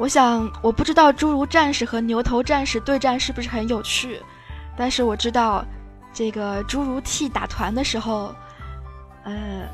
[0.00, 4.18] 我想，我不知道侏儒战士和牛头战士对战是不是很有趣，
[4.74, 5.62] 但是我知道，
[6.10, 8.34] 这个侏儒 T 打团的时候，
[9.24, 9.68] 呃，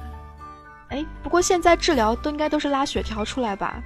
[0.89, 3.81] 哎，不过现在治疗都应该都是拉血条出来吧，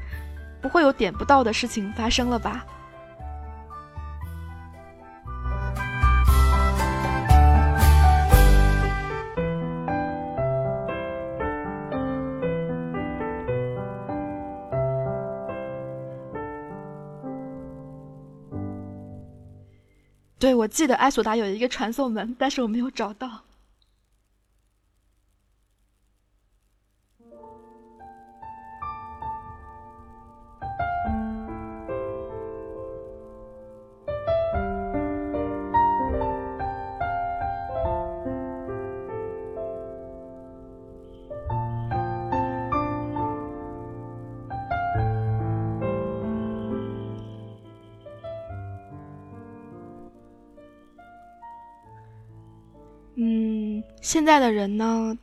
[0.63, 2.65] 不会有点不到的事情发生了吧？
[20.41, 23.43] 对，我记得埃索达有一个传送门，但是我没有找到。
[54.01, 55.17] 现在的人呢，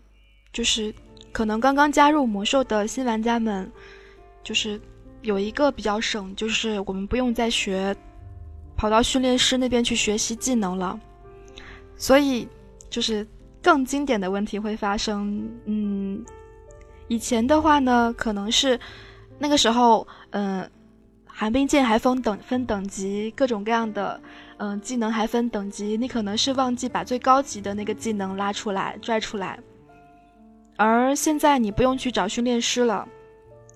[0.54, 0.94] 就是
[1.32, 3.72] 可能刚刚加入魔兽的新玩家们，
[4.44, 4.80] 就是
[5.22, 7.96] 有一个比较省，就是我们不用再学
[8.76, 11.00] 跑到训练师那边去学习技能了，
[11.96, 12.48] 所以
[12.90, 13.28] 就是
[13.62, 15.50] 更经典的问题会发生。
[15.66, 16.24] 嗯，
[17.08, 18.80] 以前的话呢，可能是
[19.40, 20.70] 那个时候，嗯，
[21.40, 24.20] 寒冰剑还分等分等级，各种各样的，
[24.58, 29.60] 嗯，技能还分等级，你可能是忘记把最高级的那个技能拉出来拽出来。
[30.78, 33.08] 而现在你不用去找训练师了，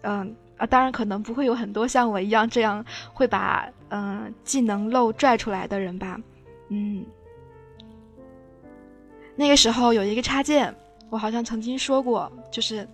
[0.01, 2.83] 嗯啊，当然可能不会有很多像我一样这样
[3.13, 6.19] 会把嗯技能漏拽出来的人吧，
[6.69, 7.05] 嗯。
[9.35, 10.75] 那个时候有一个插件，
[11.11, 12.87] 我好像曾经说过，就是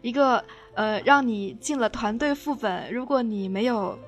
[0.00, 3.98] 一个呃，让你进了团队副本，如果你没有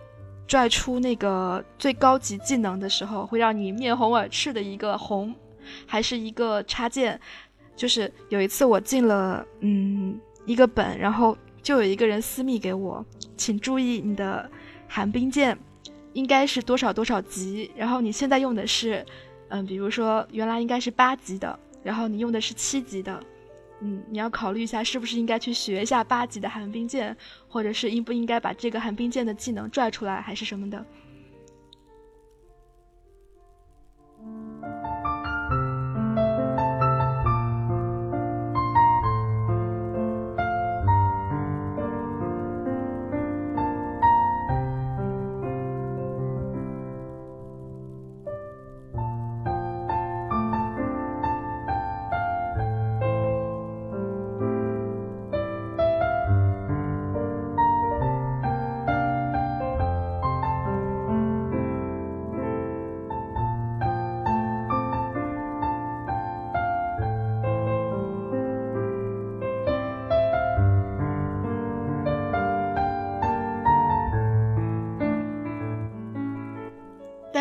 [0.47, 5.35] 拽出那个最高级技能的时候，会让你面红耳赤的一个红，
[5.87, 7.21] 还是一个插件。
[7.75, 13.05] 就是有一次我进了嗯一个本，然后就有一个人私密给我，
[13.37, 14.51] 请注意你的
[14.89, 15.59] 寒冰剑
[16.15, 19.05] 应该是多少多少级，然后你现在用的是
[19.49, 21.59] 嗯，比如说原来应该是八级的。
[21.83, 23.23] 然后你用的是七级的，
[23.81, 27.17] 嗯，你要考虑一下是不是应该去学一下八级的寒冰剑，
[27.47, 30.85] 或者是应不应该把这个寒冰剑的技能拽出来，还是什么的。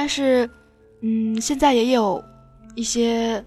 [0.06, 0.47] 但是，
[1.01, 2.24] 嗯，现在也有
[2.76, 3.43] 一些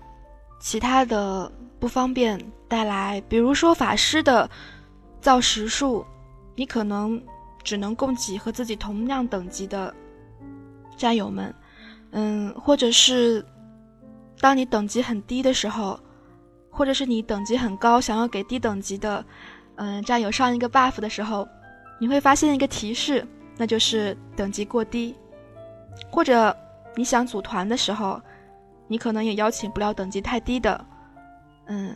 [0.58, 1.48] 其他的
[1.78, 2.36] 不方便
[2.66, 4.50] 带来，比如说法师的
[5.20, 6.04] 造石术，
[6.56, 7.22] 你可能
[7.62, 9.94] 只能供给和自己同样等级的
[10.96, 11.54] 战友们，
[12.10, 13.46] 嗯，或者是
[14.40, 16.00] 当你等级很低的时候，
[16.70, 19.24] 或者是你等级很高，想要给低等级的
[19.76, 21.46] 嗯战友上一个 buff 的时候，
[22.00, 23.24] 你会发现一个提示，
[23.56, 25.14] 那就是等级过低。
[26.10, 26.56] 或者
[26.94, 28.20] 你想组团的时候，
[28.86, 30.84] 你可能也邀请不了等级太低的，
[31.66, 31.94] 嗯。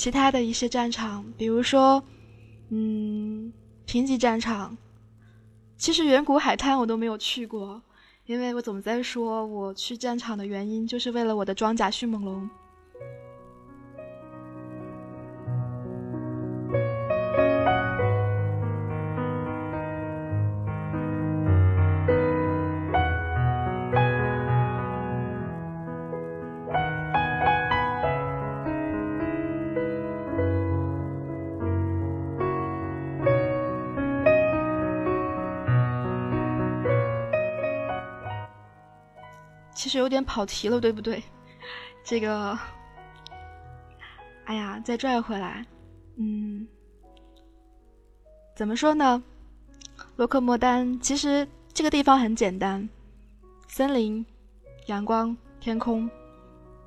[0.00, 2.02] 其他的一些战场，比如说，
[2.70, 3.52] 嗯，
[3.84, 4.74] 评级战场，
[5.76, 7.82] 其实远古海滩我都没有去过，
[8.24, 12.48] 因为我总在说我去战场的原因就是为了我的装甲迅猛龙。
[39.90, 41.22] 实有点跑题了，对不对？
[42.02, 42.58] 这个，
[44.46, 45.66] 哎呀，再拽回来，
[46.16, 46.66] 嗯，
[48.56, 49.22] 怎么说呢？
[50.16, 52.88] 洛克莫丹其实这个地方很简单，
[53.68, 54.24] 森林、
[54.86, 56.08] 阳光、天空，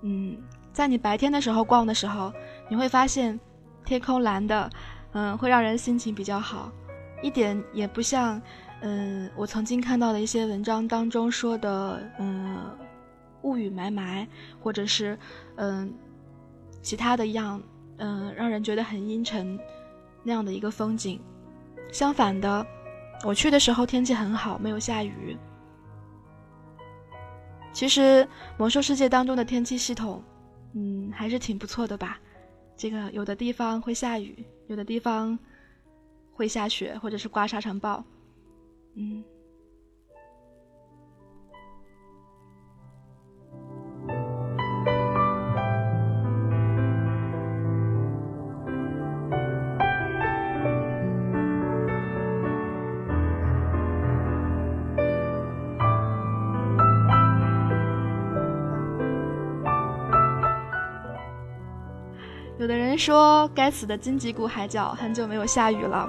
[0.01, 0.35] 嗯，
[0.73, 2.33] 在你白天的时候逛的时候，
[2.67, 3.39] 你会发现
[3.85, 4.67] 天空蓝的，
[5.11, 6.71] 嗯，会让人心情比较好，
[7.21, 8.41] 一点也不像，
[8.81, 12.77] 嗯，我曾经看到的一些文章当中说的，嗯。
[13.43, 14.27] 雾雨霾霾，
[14.61, 15.17] 或者是
[15.55, 15.93] 嗯，
[16.81, 17.61] 其他的一样，
[17.97, 19.59] 嗯，让人觉得很阴沉
[20.23, 21.21] 那样的一个风景。
[21.91, 22.65] 相反的，
[23.23, 25.37] 我去的时候天气很好，没有下雨。
[27.71, 28.27] 其实
[28.57, 30.23] 魔兽世界当中的天气系统，
[30.73, 32.19] 嗯，还是挺不错的吧。
[32.75, 35.37] 这个有的地方会下雨，有的地方
[36.33, 38.03] 会下雪，或者是刮沙尘暴，
[38.95, 39.23] 嗯。
[62.59, 66.07] 有的人说，该死的荆棘谷海角很久没有下雨了。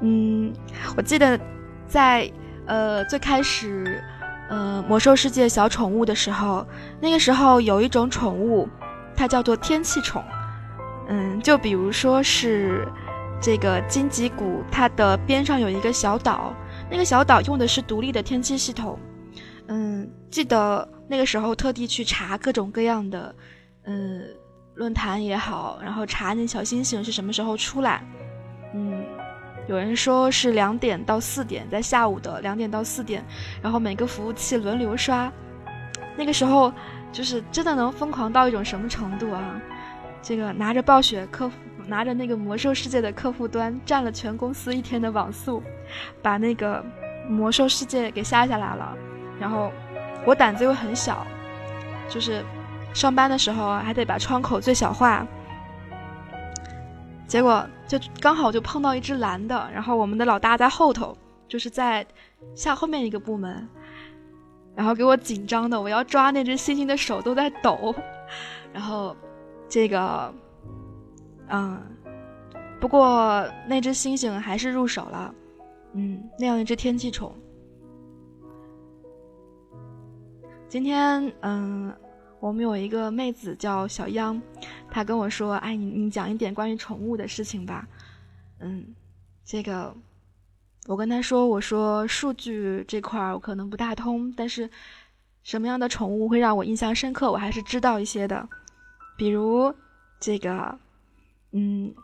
[0.00, 0.52] 嗯，
[0.96, 1.38] 我记得
[1.86, 2.30] 在
[2.66, 4.02] 呃最开始
[4.48, 6.66] 呃魔兽世界小宠物的时候，
[7.00, 8.68] 那个时候有一种宠物，
[9.14, 10.24] 它叫做天气宠。
[11.08, 12.86] 嗯，就比如说是
[13.40, 16.52] 这个荆棘谷，它的边上有一个小岛，
[16.90, 18.98] 那个小岛用的是独立的天气系统。
[19.68, 23.34] 嗯，记得那个时候特地去查各种各样的，
[23.84, 24.22] 嗯。
[24.74, 28.02] 论坛也好，然后查那小星星是什么时候出来。
[28.72, 29.04] 嗯，
[29.66, 33.24] 有人说是两点到四点，在下午的两点到四点，
[33.60, 35.30] 然后每个服务器轮流刷。
[36.16, 36.72] 那个时候
[37.12, 39.60] 就是真的能疯狂到一种什么程度啊？
[40.22, 41.56] 这个拿着暴雪客服，
[41.86, 45.62] 拿着那个魔兽世界的客户端，占了全公司一天的网速，
[46.22, 46.84] 把那个
[47.28, 48.96] 魔兽世界给下下来了。
[49.38, 49.72] 然后
[50.24, 51.26] 我胆子又很小，
[52.08, 52.42] 就是。
[52.92, 55.26] 上班的时候还得把窗口最小化，
[57.26, 61.16] 结果就刚好就碰到一只蓝的，然后我们的老大在后头，
[61.48, 62.06] 就是在
[62.54, 63.66] 下后面一个部门，
[64.74, 67.94] 然后给我紧张的，我要抓那只猩猩的手都在抖，
[68.72, 69.16] 然后
[69.68, 70.34] 这个，
[71.48, 71.80] 嗯，
[72.80, 75.34] 不过那只猩猩还是入手了，
[75.94, 77.32] 嗯，那样一只天气宠，
[80.68, 81.94] 今天嗯。
[82.40, 84.40] 我们有一个妹子叫小央，
[84.90, 87.86] 她跟我说：“哎，你你讲一点关于宠物的事情吧。”
[88.60, 88.94] 嗯，
[89.44, 89.94] 这个
[90.86, 94.68] 我跟她说：“我说数据这块儿我可能不大通，但是
[95.42, 98.48] 什么样的宠物会让我印象深刻，我还是知道一些的。
[99.18, 99.74] 比如
[100.18, 100.78] 这个，
[101.52, 101.94] 嗯，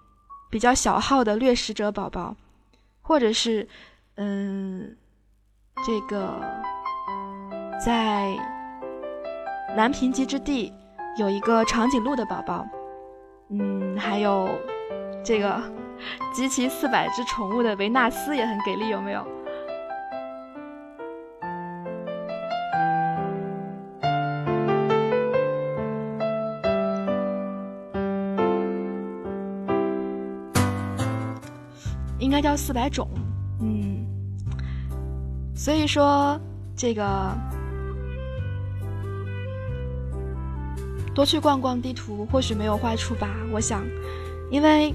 [0.51, 2.37] 比较小号的掠食者宝宝，
[3.01, 3.67] 或者是
[4.17, 4.95] 嗯，
[5.87, 6.43] 这个
[7.85, 8.37] 在。”
[9.75, 10.73] 南平极之地
[11.19, 12.67] 有一个长颈鹿的宝宝，
[13.51, 14.49] 嗯，还有
[15.25, 15.61] 这个
[16.35, 19.27] 集齐四百只宠物的维纳斯也很给力，有没有？
[32.19, 33.09] 应该叫四百种，
[33.61, 34.07] 嗯，
[35.55, 36.41] 所以说
[36.75, 37.05] 这个。
[41.17, 43.27] 多去逛逛地图，或许没有坏处吧。
[43.51, 43.83] 我想，
[44.51, 44.95] 因为，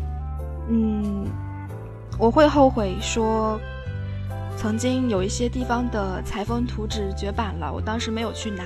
[0.70, 1.26] 嗯，
[2.20, 3.60] 我会后悔说，
[4.56, 8.64] 曾经有一些地方的裁缝图纸绝版了，我当时没有去拿。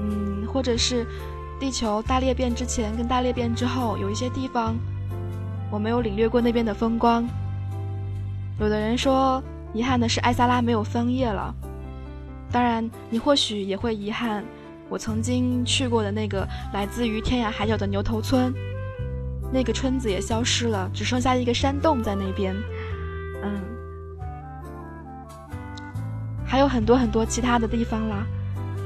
[0.00, 1.06] 嗯，或者是
[1.60, 4.74] 地球大裂变之前跟大裂变之后，有一些地方
[5.70, 7.24] 我没有领略过那边的风光。
[8.58, 9.40] 有的人说，
[9.72, 11.54] 遗憾的是艾萨拉没有枫叶了。
[12.50, 14.44] 当然，你或许也会遗憾。
[14.90, 18.54] 我曾经去过的那个来自于天涯海角的牛头村，
[19.52, 22.56] 那个村子也消失了，只剩下一个山洞在那边。
[23.42, 23.60] 嗯，
[26.46, 28.26] 还有很多很多其他的地方啦。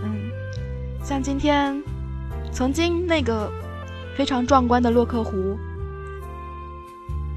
[0.03, 0.31] 嗯，
[1.05, 1.81] 像今天，
[2.51, 3.49] 曾经那个
[4.17, 5.57] 非常壮观的洛克湖，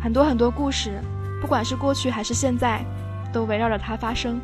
[0.02, 1.00] 很多很多故事，
[1.40, 2.84] 不管是过去还是现在，
[3.32, 4.42] 都围绕着它发生。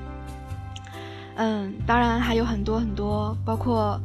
[1.37, 3.99] 嗯，当然还有很多很多，包括。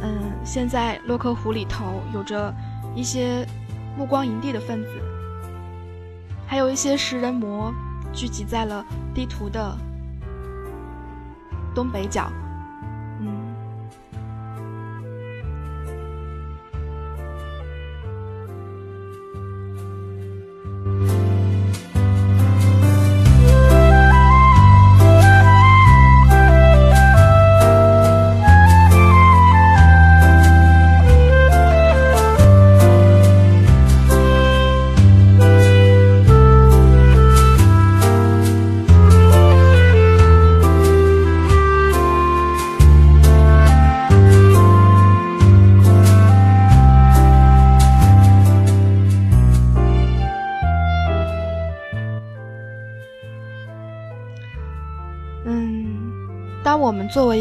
[0.00, 2.54] 嗯，现在洛克湖里头有着
[2.94, 3.46] 一些
[3.96, 4.90] 目光营地的分子，
[6.46, 7.72] 还有一些食人魔
[8.12, 8.84] 聚集在了
[9.14, 9.76] 地图的
[11.74, 12.30] 东北角。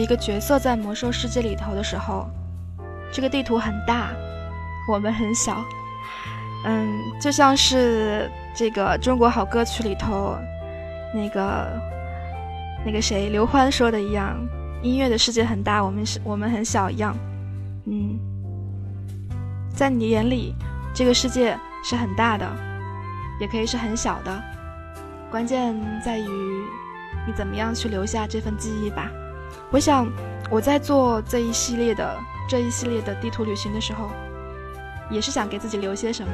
[0.08, 2.30] 一个角色在魔兽世界里头的时候，
[3.12, 4.12] 这个地图很大，
[4.90, 5.62] 我们很小。
[6.64, 6.88] 嗯，
[7.20, 10.38] 就像是这个《中国好歌曲》里头
[11.14, 11.68] 那个
[12.86, 14.38] 那个谁刘欢说的一样，
[14.82, 17.14] 音乐的世界很大，我们是我们很小一样。
[17.86, 18.18] 嗯，
[19.76, 20.56] 在你眼里，
[20.94, 22.50] 这个世界是很大的，
[23.42, 24.42] 也可以是很小的，
[25.30, 26.30] 关键在于
[27.28, 29.12] 你怎么样去留下这份记忆吧。
[29.72, 30.08] 我想
[30.50, 32.18] 我在做这一系列的
[32.50, 34.10] 这一系列的地图旅行的时候。
[35.10, 36.34] 也是想给自己留些什么，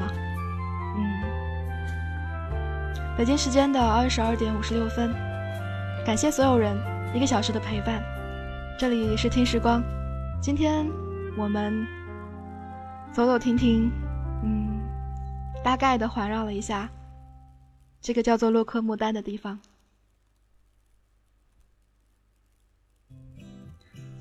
[0.97, 1.21] 嗯。
[3.15, 5.13] 北京时间的二十二点五十六分，
[6.03, 6.75] 感谢所有人
[7.13, 8.01] 一个小时的陪伴。
[8.79, 9.83] 这里是听时光，
[10.41, 10.87] 今天
[11.37, 11.85] 我们
[13.11, 13.91] 走走停停，
[14.43, 14.81] 嗯，
[15.63, 16.89] 大概的环绕了一下
[18.01, 19.59] 这个叫做洛克牡丹的地方。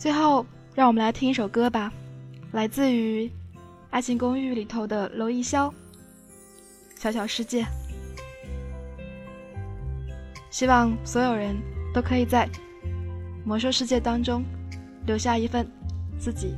[0.02, 0.44] 最后，
[0.74, 1.92] 让我们来听一首歌吧，
[2.50, 3.26] 来自于。
[3.90, 5.70] 《爱情公寓》里头的娄艺潇，
[6.98, 7.62] 《小小世界》，
[10.50, 11.54] 希望所有人
[11.94, 12.48] 都可以在
[13.44, 14.42] 魔兽世界当中
[15.06, 15.70] 留下一份
[16.18, 16.56] 自己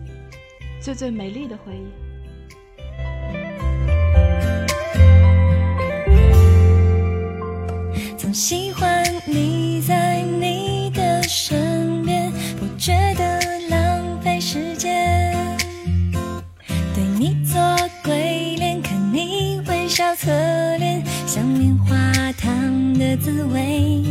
[0.81, 1.87] 最最美丽的回忆。
[8.17, 10.04] 总喜欢你在
[20.25, 20.31] 可
[20.79, 24.03] 怜，像棉花糖的滋味，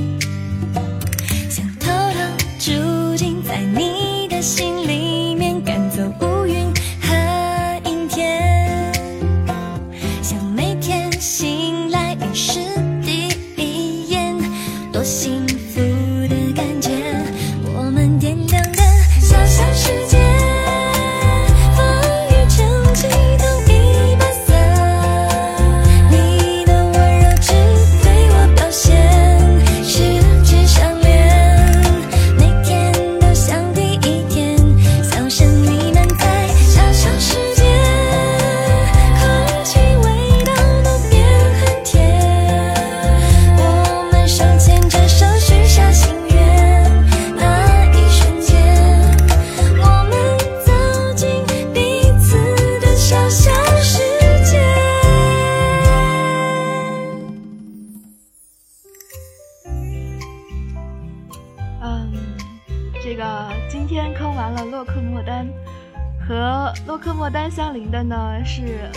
[68.03, 68.89] 呢是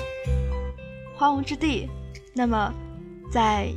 [1.17, 1.89] 荒芜之地，
[2.35, 2.73] 那么
[3.33, 3.73] 在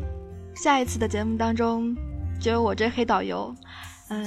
[0.55, 1.95] 下一次的节目当中，
[2.39, 3.53] 就由我这黑导游，
[4.09, 4.25] 嗯，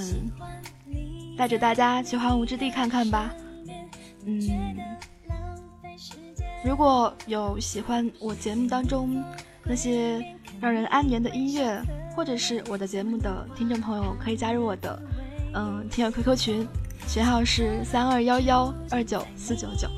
[1.37, 3.31] 带着大家去荒芜之地看看吧。
[4.25, 4.41] 嗯，
[6.65, 9.23] 如果有喜欢我节目当中
[9.65, 10.25] 那些
[10.61, 11.83] 让人安眠的音乐，
[12.17, 15.03] 或者是我的节目的听众朋友，可以加入我的
[15.55, 16.69] 嗯听友 QQ 群，
[17.09, 19.89] 群号是三二幺幺二九四九九。